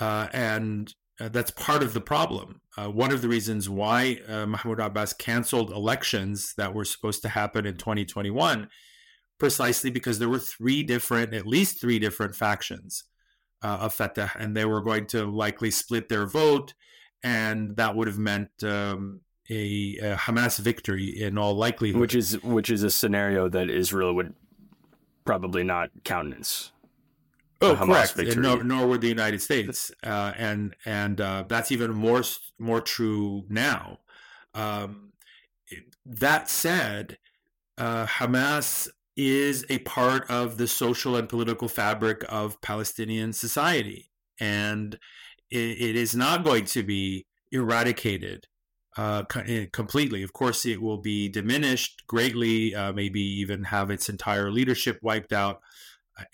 uh, 0.00 0.28
and 0.32 0.94
uh, 1.20 1.28
that's 1.28 1.50
part 1.50 1.82
of 1.82 1.94
the 1.94 2.00
problem. 2.00 2.60
Uh, 2.76 2.88
one 2.88 3.12
of 3.12 3.22
the 3.22 3.28
reasons 3.28 3.68
why 3.68 4.20
uh, 4.28 4.46
Mahmoud 4.46 4.80
Abbas 4.80 5.12
canceled 5.12 5.70
elections 5.70 6.54
that 6.56 6.74
were 6.74 6.84
supposed 6.84 7.22
to 7.22 7.28
happen 7.28 7.66
in 7.66 7.76
2021, 7.76 8.68
precisely 9.38 9.90
because 9.90 10.18
there 10.18 10.28
were 10.28 10.38
three 10.38 10.82
different, 10.82 11.34
at 11.34 11.46
least 11.46 11.80
three 11.80 11.98
different 11.98 12.36
factions 12.36 13.04
uh, 13.62 13.78
of 13.80 13.94
Fatah, 13.94 14.30
and 14.38 14.56
they 14.56 14.64
were 14.64 14.80
going 14.80 15.06
to 15.06 15.24
likely 15.24 15.70
split 15.70 16.08
their 16.08 16.26
vote, 16.26 16.74
and 17.22 17.76
that 17.76 17.96
would 17.96 18.06
have 18.06 18.18
meant 18.18 18.50
um, 18.62 19.20
a, 19.50 19.96
a, 19.96 20.16
Hamas 20.16 20.60
victory 20.60 21.06
in 21.08 21.36
all 21.36 21.54
likelihood. 21.54 22.00
Which 22.00 22.14
is 22.14 22.40
which 22.44 22.70
is 22.70 22.84
a 22.84 22.90
scenario 22.90 23.48
that 23.48 23.70
Israel 23.70 24.14
would 24.14 24.34
probably 25.24 25.64
not 25.64 25.90
countenance. 26.04 26.70
Oh, 27.60 27.74
correct. 27.74 28.16
Nor, 28.36 28.62
nor, 28.62 28.86
would 28.86 29.00
the 29.00 29.08
United 29.08 29.42
States, 29.42 29.90
uh, 30.04 30.32
and 30.36 30.76
and 30.84 31.20
uh, 31.20 31.44
that's 31.48 31.72
even 31.72 31.92
more 31.92 32.22
more 32.58 32.80
true 32.80 33.44
now. 33.48 33.98
Um, 34.54 35.12
that 36.06 36.48
said, 36.48 37.18
uh, 37.76 38.06
Hamas 38.06 38.88
is 39.16 39.66
a 39.68 39.78
part 39.78 40.30
of 40.30 40.56
the 40.58 40.68
social 40.68 41.16
and 41.16 41.28
political 41.28 41.68
fabric 41.68 42.24
of 42.28 42.60
Palestinian 42.60 43.32
society, 43.32 44.10
and 44.38 44.94
it, 45.50 45.80
it 45.80 45.96
is 45.96 46.14
not 46.14 46.44
going 46.44 46.64
to 46.66 46.84
be 46.84 47.26
eradicated 47.50 48.46
uh, 48.96 49.24
eh, 49.46 49.66
completely. 49.72 50.22
Of 50.22 50.32
course, 50.32 50.64
it 50.64 50.80
will 50.80 50.98
be 50.98 51.28
diminished 51.28 52.06
greatly, 52.06 52.74
uh, 52.74 52.92
maybe 52.92 53.20
even 53.20 53.64
have 53.64 53.90
its 53.90 54.08
entire 54.08 54.50
leadership 54.50 54.98
wiped 55.02 55.32
out 55.32 55.60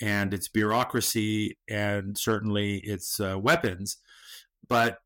and 0.00 0.32
its 0.32 0.48
bureaucracy 0.48 1.58
and 1.68 2.16
certainly 2.16 2.78
its 2.78 3.20
uh, 3.20 3.38
weapons. 3.38 3.98
But 4.68 4.98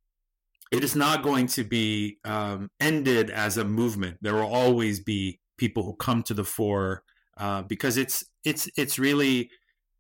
it 0.71 0.85
is 0.85 0.95
not 0.95 1.23
going 1.23 1.47
to 1.49 1.65
be 1.65 2.19
um, 2.25 2.71
ended 2.81 3.31
as 3.31 3.57
a 3.57 3.65
movement. 3.65 4.19
There 4.21 4.35
will 4.35 4.53
always 4.53 5.01
be 5.01 5.41
people 5.57 5.83
who 5.83 5.95
come 5.95 6.23
to 6.25 6.35
the 6.35 6.45
fore 6.45 7.03
uh, 7.37 7.63
because 7.63 7.97
it's 7.97 8.25
it's 8.45 8.69
it's 8.77 8.99
really 8.99 9.51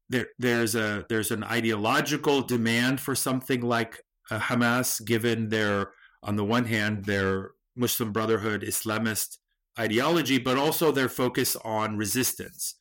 there. 0.08 0.28
There's 0.38 0.74
a 0.74 1.06
there's 1.08 1.30
an 1.30 1.44
ideological 1.44 2.42
demand 2.42 3.00
for 3.00 3.14
something 3.14 3.62
like 3.62 4.02
Hamas, 4.30 5.04
given 5.04 5.48
their 5.48 5.92
on 6.22 6.36
the 6.36 6.44
one 6.44 6.64
hand, 6.66 7.04
their 7.04 7.52
Muslim 7.76 8.12
Brotherhood 8.12 8.62
Islamist 8.62 9.38
ideology, 9.78 10.38
but 10.38 10.58
also 10.58 10.90
their 10.90 11.08
focus 11.08 11.56
on 11.64 11.96
resistance. 11.96 12.74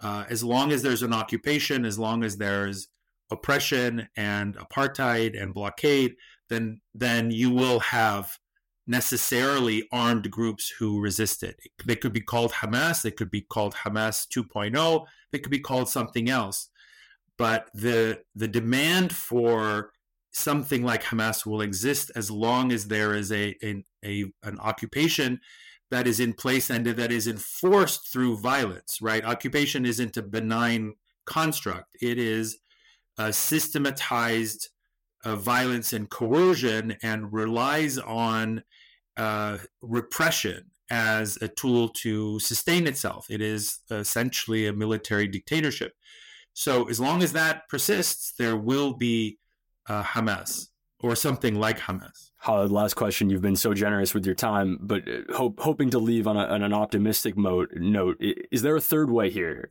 Uh, 0.00 0.24
as 0.28 0.44
long 0.44 0.72
as 0.72 0.82
there's 0.82 1.02
an 1.02 1.12
occupation, 1.12 1.84
as 1.84 1.98
long 1.98 2.22
as 2.22 2.36
there's 2.36 2.88
oppression 3.30 4.08
and 4.16 4.56
apartheid 4.56 5.40
and 5.40 5.54
blockade, 5.54 6.14
then 6.48 6.80
then 6.94 7.30
you 7.30 7.50
will 7.50 7.80
have 7.80 8.38
necessarily 8.86 9.86
armed 9.92 10.30
groups 10.30 10.72
who 10.78 11.00
resist 11.00 11.42
it. 11.42 11.60
They 11.84 11.96
could 11.96 12.12
be 12.12 12.22
called 12.22 12.52
Hamas, 12.52 13.02
they 13.02 13.10
could 13.10 13.30
be 13.30 13.42
called 13.42 13.74
Hamas 13.74 14.26
2.0, 14.34 15.04
they 15.30 15.38
could 15.38 15.50
be 15.50 15.60
called 15.60 15.88
something 15.88 16.30
else. 16.30 16.70
But 17.36 17.68
the 17.74 18.20
the 18.34 18.48
demand 18.48 19.14
for 19.14 19.92
something 20.32 20.82
like 20.84 21.02
Hamas 21.02 21.44
will 21.44 21.60
exist 21.60 22.10
as 22.14 22.30
long 22.30 22.72
as 22.72 22.86
there 22.86 23.14
is 23.14 23.32
a, 23.32 23.56
a, 23.62 23.84
a, 24.04 24.24
an 24.42 24.58
occupation 24.60 25.40
that 25.90 26.06
is 26.06 26.20
in 26.20 26.32
place 26.34 26.70
and 26.70 26.86
that 26.86 27.12
is 27.12 27.26
enforced 27.26 28.08
through 28.12 28.38
violence. 28.38 29.00
Right? 29.00 29.24
Occupation 29.24 29.86
isn't 29.86 30.16
a 30.16 30.22
benign 30.22 30.94
construct; 31.24 31.96
it 32.00 32.18
is 32.18 32.58
a 33.18 33.32
systematized 33.32 34.68
uh, 35.24 35.36
violence 35.36 35.92
and 35.92 36.08
coercion, 36.08 36.96
and 37.02 37.32
relies 37.32 37.98
on 37.98 38.62
uh, 39.16 39.58
repression 39.82 40.70
as 40.90 41.36
a 41.42 41.48
tool 41.48 41.88
to 41.88 42.38
sustain 42.38 42.86
itself. 42.86 43.26
It 43.28 43.42
is 43.42 43.78
essentially 43.90 44.66
a 44.66 44.72
military 44.72 45.26
dictatorship. 45.26 45.92
So, 46.54 46.88
as 46.88 46.98
long 46.98 47.22
as 47.22 47.32
that 47.34 47.68
persists, 47.68 48.32
there 48.38 48.56
will 48.56 48.94
be 48.94 49.38
uh, 49.88 50.02
Hamas 50.02 50.67
or 51.00 51.14
something 51.14 51.54
like 51.54 51.78
Hamas. 51.78 52.30
Last 52.46 52.94
question. 52.94 53.30
You've 53.30 53.42
been 53.42 53.56
so 53.56 53.74
generous 53.74 54.14
with 54.14 54.26
your 54.26 54.34
time, 54.34 54.78
but 54.80 55.08
uh, 55.08 55.32
hope, 55.34 55.60
hoping 55.60 55.90
to 55.90 55.98
leave 55.98 56.26
on, 56.26 56.36
a, 56.36 56.44
on 56.46 56.62
an 56.62 56.72
optimistic 56.72 57.36
mode, 57.36 57.70
note. 57.76 58.16
Is 58.50 58.62
there 58.62 58.76
a 58.76 58.80
third 58.80 59.10
way 59.10 59.30
here? 59.30 59.70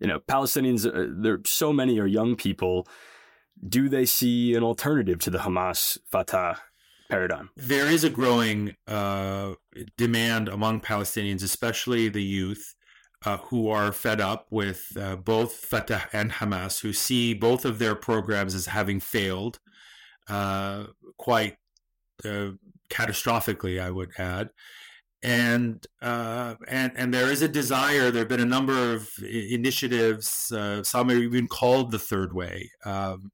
You 0.00 0.08
know, 0.08 0.20
Palestinians, 0.20 0.86
uh, 0.86 1.12
there 1.16 1.40
so 1.44 1.72
many 1.72 1.98
are 2.00 2.06
young 2.06 2.34
people. 2.36 2.86
Do 3.66 3.88
they 3.88 4.04
see 4.04 4.54
an 4.54 4.62
alternative 4.62 5.20
to 5.20 5.30
the 5.30 5.38
Hamas 5.38 5.98
Fatah 6.10 6.58
paradigm? 7.08 7.50
There 7.56 7.86
is 7.86 8.04
a 8.04 8.10
growing 8.10 8.74
uh, 8.86 9.54
demand 9.96 10.48
among 10.48 10.80
Palestinians, 10.80 11.42
especially 11.42 12.08
the 12.08 12.22
youth, 12.22 12.74
uh, 13.24 13.38
who 13.38 13.68
are 13.68 13.92
fed 13.92 14.20
up 14.20 14.46
with 14.50 14.96
uh, 15.00 15.16
both 15.16 15.54
Fatah 15.54 16.08
and 16.12 16.32
Hamas, 16.32 16.80
who 16.80 16.92
see 16.92 17.32
both 17.32 17.64
of 17.64 17.78
their 17.78 17.94
programs 17.94 18.54
as 18.54 18.66
having 18.66 19.00
failed 19.00 19.60
uh, 20.28 20.84
quite 21.18 21.56
uh, 22.24 22.50
catastrophically, 22.90 23.80
I 23.80 23.90
would 23.90 24.10
add. 24.18 24.50
And 25.22 25.86
uh, 26.02 26.56
and 26.68 26.92
and 26.96 27.14
there 27.14 27.32
is 27.32 27.40
a 27.40 27.48
desire. 27.48 28.10
There 28.10 28.22
have 28.22 28.28
been 28.28 28.40
a 28.40 28.44
number 28.44 28.92
of 28.92 29.08
initiatives. 29.22 30.52
Uh, 30.52 30.82
some 30.82 31.08
are 31.08 31.14
even 31.14 31.48
called 31.48 31.90
the 31.90 31.98
third 31.98 32.34
way. 32.34 32.70
Um, 32.84 33.32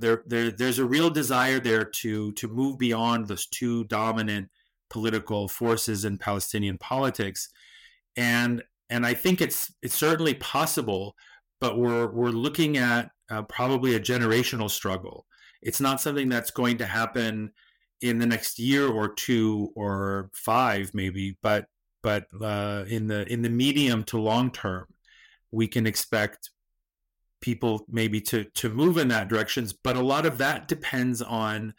there, 0.00 0.22
there, 0.26 0.50
there's 0.50 0.78
a 0.78 0.86
real 0.86 1.10
desire 1.10 1.60
there 1.60 1.84
to 1.84 2.32
to 2.32 2.48
move 2.48 2.78
beyond 2.78 3.28
those 3.28 3.46
two 3.46 3.84
dominant 3.84 4.48
political 4.88 5.48
forces 5.48 6.06
in 6.06 6.16
Palestinian 6.16 6.78
politics, 6.78 7.50
and 8.16 8.62
and 8.88 9.06
I 9.06 9.14
think 9.14 9.40
it's 9.40 9.72
it's 9.82 9.94
certainly 9.94 10.34
possible, 10.34 11.14
but 11.60 11.78
we're 11.78 12.10
we're 12.10 12.30
looking 12.30 12.76
at 12.76 13.10
uh, 13.30 13.42
probably 13.42 13.94
a 13.94 14.00
generational 14.00 14.70
struggle. 14.70 15.26
It's 15.62 15.80
not 15.80 16.00
something 16.00 16.28
that's 16.28 16.50
going 16.50 16.78
to 16.78 16.86
happen 16.86 17.52
in 18.00 18.18
the 18.18 18.26
next 18.26 18.58
year 18.58 18.88
or 18.88 19.08
two 19.08 19.72
or 19.74 20.30
five, 20.34 20.92
maybe, 20.92 21.38
but 21.42 21.66
but 22.02 22.26
uh, 22.40 22.84
in 22.88 23.06
the 23.06 23.30
in 23.32 23.42
the 23.42 23.48
medium 23.48 24.02
to 24.04 24.18
long 24.18 24.50
term, 24.50 24.86
we 25.52 25.68
can 25.68 25.86
expect 25.86 26.50
people 27.40 27.84
maybe 27.88 28.20
to 28.20 28.44
to 28.44 28.68
move 28.68 28.98
in 28.98 29.08
that 29.08 29.28
directions. 29.28 29.72
But 29.72 29.96
a 29.96 30.04
lot 30.04 30.26
of 30.26 30.38
that 30.38 30.66
depends 30.68 31.22
on 31.22 31.74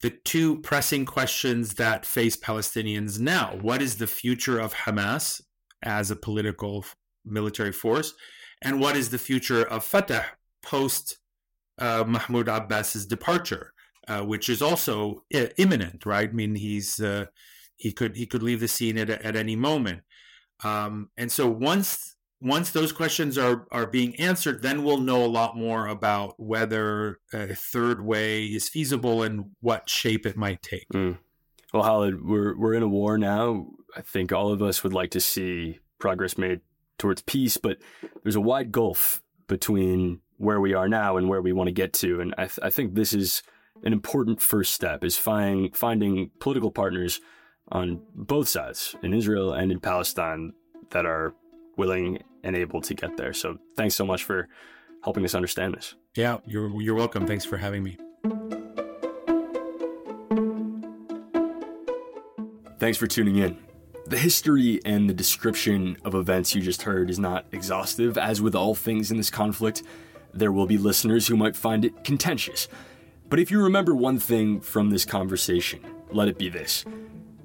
the 0.00 0.10
two 0.10 0.60
pressing 0.60 1.06
questions 1.06 1.74
that 1.74 2.06
face 2.06 2.36
Palestinians 2.36 3.18
now. 3.18 3.58
What 3.60 3.82
is 3.82 3.96
the 3.96 4.06
future 4.06 4.58
of 4.60 4.74
Hamas 4.74 5.40
as 5.82 6.10
a 6.10 6.16
political 6.16 6.84
military 7.24 7.72
force, 7.72 8.14
and 8.62 8.80
what 8.80 8.96
is 8.96 9.10
the 9.10 9.18
future 9.18 9.64
of 9.64 9.84
Fatah 9.84 10.26
post 10.62 11.18
uh, 11.78 12.04
Mahmoud 12.06 12.48
Abbas's 12.48 13.06
departure, 13.06 13.72
uh, 14.08 14.22
which 14.22 14.48
is 14.48 14.62
also 14.62 15.24
I- 15.34 15.50
imminent, 15.56 16.06
right? 16.06 16.28
I 16.28 16.32
mean, 16.32 16.54
he's 16.54 17.00
uh, 17.00 17.26
he 17.76 17.92
could 17.92 18.16
he 18.16 18.26
could 18.26 18.42
leave 18.42 18.60
the 18.60 18.68
scene 18.68 18.98
at 18.98 19.10
at 19.10 19.36
any 19.36 19.56
moment, 19.56 20.02
um, 20.64 21.10
and 21.16 21.30
so 21.30 21.48
once 21.48 22.16
once 22.40 22.70
those 22.70 22.92
questions 22.92 23.38
are 23.38 23.66
are 23.70 23.86
being 23.86 24.14
answered, 24.16 24.62
then 24.62 24.84
we'll 24.84 25.00
know 25.00 25.24
a 25.24 25.26
lot 25.26 25.56
more 25.56 25.86
about 25.86 26.34
whether 26.38 27.18
a 27.32 27.54
third 27.54 28.04
way 28.04 28.44
is 28.44 28.68
feasible 28.68 29.22
and 29.22 29.46
what 29.60 29.88
shape 29.88 30.26
it 30.26 30.36
might 30.36 30.62
take. 30.62 30.88
Mm. 30.94 31.18
Well, 31.72 31.82
Khaled, 31.82 32.24
we're 32.24 32.56
we're 32.56 32.74
in 32.74 32.82
a 32.82 32.88
war 32.88 33.18
now. 33.18 33.66
I 33.96 34.02
think 34.02 34.32
all 34.32 34.52
of 34.52 34.62
us 34.62 34.82
would 34.82 34.92
like 34.92 35.10
to 35.12 35.20
see 35.20 35.78
progress 35.98 36.36
made 36.36 36.60
towards 36.98 37.22
peace, 37.22 37.56
but 37.56 37.78
there's 38.22 38.36
a 38.36 38.40
wide 38.40 38.72
gulf 38.72 39.22
between 39.46 40.20
where 40.38 40.60
we 40.60 40.74
are 40.74 40.88
now 40.88 41.16
and 41.16 41.28
where 41.28 41.42
we 41.42 41.52
want 41.52 41.68
to 41.68 41.72
get 41.72 41.92
to, 41.94 42.20
and 42.20 42.34
I, 42.36 42.46
th- 42.46 42.60
I 42.62 42.70
think 42.70 42.94
this 42.94 43.12
is 43.12 43.42
an 43.82 43.92
important 43.92 44.40
first 44.40 44.72
step: 44.72 45.04
is 45.04 45.16
finding 45.16 45.72
finding 45.72 46.30
political 46.40 46.70
partners 46.70 47.20
on 47.72 48.00
both 48.14 48.48
sides, 48.48 48.94
in 49.02 49.12
Israel 49.12 49.52
and 49.52 49.72
in 49.72 49.80
Palestine, 49.80 50.52
that 50.90 51.06
are 51.06 51.34
willing 51.76 52.22
and 52.42 52.56
able 52.56 52.80
to 52.80 52.94
get 52.94 53.16
there. 53.16 53.32
So 53.32 53.58
thanks 53.76 53.94
so 53.94 54.06
much 54.06 54.24
for 54.24 54.48
helping 55.02 55.24
us 55.24 55.34
understand 55.34 55.74
this. 55.74 55.94
Yeah, 56.14 56.38
you're 56.46 56.80
you're 56.80 56.94
welcome. 56.94 57.26
Thanks 57.26 57.44
for 57.44 57.56
having 57.56 57.82
me. 57.82 57.98
Thanks 62.78 62.98
for 62.98 63.06
tuning 63.06 63.36
in. 63.36 63.58
The 64.06 64.18
history 64.18 64.80
and 64.84 65.10
the 65.10 65.14
description 65.14 65.96
of 66.04 66.14
events 66.14 66.54
you 66.54 66.60
just 66.60 66.82
heard 66.82 67.10
is 67.10 67.18
not 67.18 67.46
exhaustive. 67.50 68.16
As 68.16 68.40
with 68.40 68.54
all 68.54 68.74
things 68.74 69.10
in 69.10 69.16
this 69.16 69.30
conflict, 69.30 69.82
there 70.38 70.52
will 70.52 70.66
be 70.66 70.78
listeners 70.78 71.26
who 71.26 71.36
might 71.36 71.56
find 71.56 71.84
it 71.84 72.04
contentious. 72.04 72.68
But 73.28 73.40
if 73.40 73.50
you 73.50 73.62
remember 73.62 73.94
one 73.94 74.18
thing 74.18 74.60
from 74.60 74.90
this 74.90 75.04
conversation, 75.04 75.80
let 76.10 76.28
it 76.28 76.38
be 76.38 76.48
this. 76.48 76.84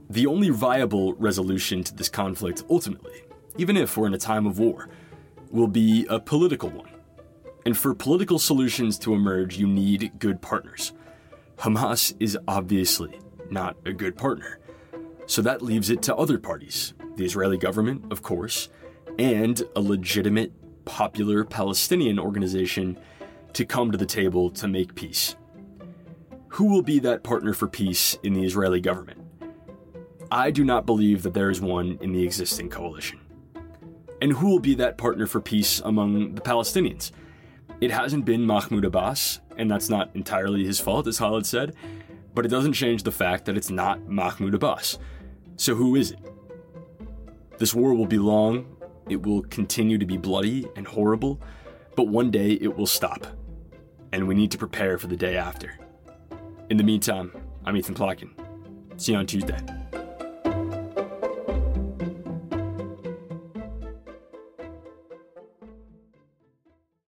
The 0.10 0.28
only 0.28 0.50
viable 0.50 1.14
resolution 1.14 1.84
to 1.86 1.96
this 1.96 2.10
conflict 2.10 2.64
ultimately 2.70 3.24
even 3.58 3.78
if 3.78 3.98
we're 3.98 4.08
in 4.08 4.14
a 4.14 4.20
time 4.20 4.46
of 4.46 4.60
war, 4.60 4.90
will 5.50 5.68
be 5.68 6.06
a 6.10 6.20
political 6.20 6.70
one. 6.70 6.90
And 7.66 7.78
for 7.78 7.94
political 7.94 8.40
solutions 8.40 8.98
to 9.00 9.14
emerge, 9.14 9.58
you 9.58 9.68
need 9.68 10.14
good 10.20 10.42
partners. 10.42 10.94
Hamas 11.58 12.16
is 12.20 12.38
obviously 12.48 13.20
not 13.50 13.76
a 13.86 13.94
good 13.94 14.18
partner. 14.18 14.60
So 15.28 15.42
that 15.44 15.62
leaves 15.62 15.90
it 15.90 16.02
to 16.04 16.16
other 16.16 16.38
parties 16.38 16.94
the 17.18 17.26
Israeli 17.26 17.58
government, 17.58 18.12
of 18.12 18.24
course, 18.24 18.70
and 19.20 19.62
a 19.76 19.82
legitimate, 19.82 20.54
popular 20.86 21.44
Palestinian 21.44 22.20
organization 22.20 22.98
to 23.54 23.66
come 23.66 23.92
to 23.92 23.98
the 23.98 24.06
table 24.06 24.50
to 24.52 24.68
make 24.68 24.96
peace. 24.96 25.36
Who 26.50 26.66
will 26.66 26.82
be 26.82 27.00
that 27.00 27.24
partner 27.24 27.54
for 27.54 27.68
peace 27.68 28.18
in 28.24 28.34
the 28.34 28.44
Israeli 28.44 28.82
government? 28.82 29.20
I 30.32 30.52
do 30.52 30.64
not 30.64 30.86
believe 30.86 31.24
that 31.24 31.34
there 31.34 31.50
is 31.50 31.62
one 31.62 31.98
in 32.02 32.14
the 32.14 32.24
existing 32.24 32.70
coalition 32.70 33.20
and 34.22 34.34
who 34.34 34.50
will 34.50 34.60
be 34.60 34.76
that 34.76 34.98
partner 34.98 35.26
for 35.26 35.42
peace 35.42 35.82
among 35.84 36.36
the 36.36 36.42
Palestinians. 36.42 37.12
It 37.82 37.90
hasn't 37.90 38.26
been 38.26 38.46
Mahmoud 38.46 38.86
Abbas, 38.86 39.40
and 39.58 39.70
that's 39.70 39.90
not 39.90 40.12
entirely 40.14 40.64
his 40.64 40.80
fault, 40.80 41.08
as 41.08 41.18
Khaled 41.18 41.48
said, 41.48 41.74
but 42.36 42.46
it 42.46 42.50
doesn't 42.50 42.74
change 42.74 43.02
the 43.04 43.12
fact 43.12 43.46
that 43.46 43.58
it's 43.58 43.72
not 43.72 44.08
Mahmoud 44.08 44.54
Abbas. 44.54 45.00
So 45.58 45.74
who 45.74 45.96
is 45.96 46.12
it? 46.12 46.20
This 47.58 47.74
war 47.74 47.96
will 47.96 48.06
be 48.06 48.20
long, 48.20 48.71
it 49.12 49.22
will 49.24 49.42
continue 49.44 49.98
to 49.98 50.06
be 50.06 50.16
bloody 50.16 50.66
and 50.78 50.88
horrible, 50.88 51.42
but 51.98 52.08
one 52.08 52.32
day 52.32 52.52
it 52.54 52.78
will 52.78 52.88
stop, 52.88 53.28
and 54.14 54.26
we 54.26 54.34
need 54.34 54.50
to 54.52 54.58
prepare 54.58 54.98
for 54.98 55.08
the 55.08 55.18
day 55.18 55.36
after. 55.36 55.78
In 56.70 56.78
the 56.78 56.84
meantime, 56.84 57.34
I'm 57.66 57.76
Ethan 57.76 57.94
Plotkin. 57.94 58.30
See 58.96 59.12
you 59.12 59.18
on 59.18 59.26
Tuesday. 59.26 59.58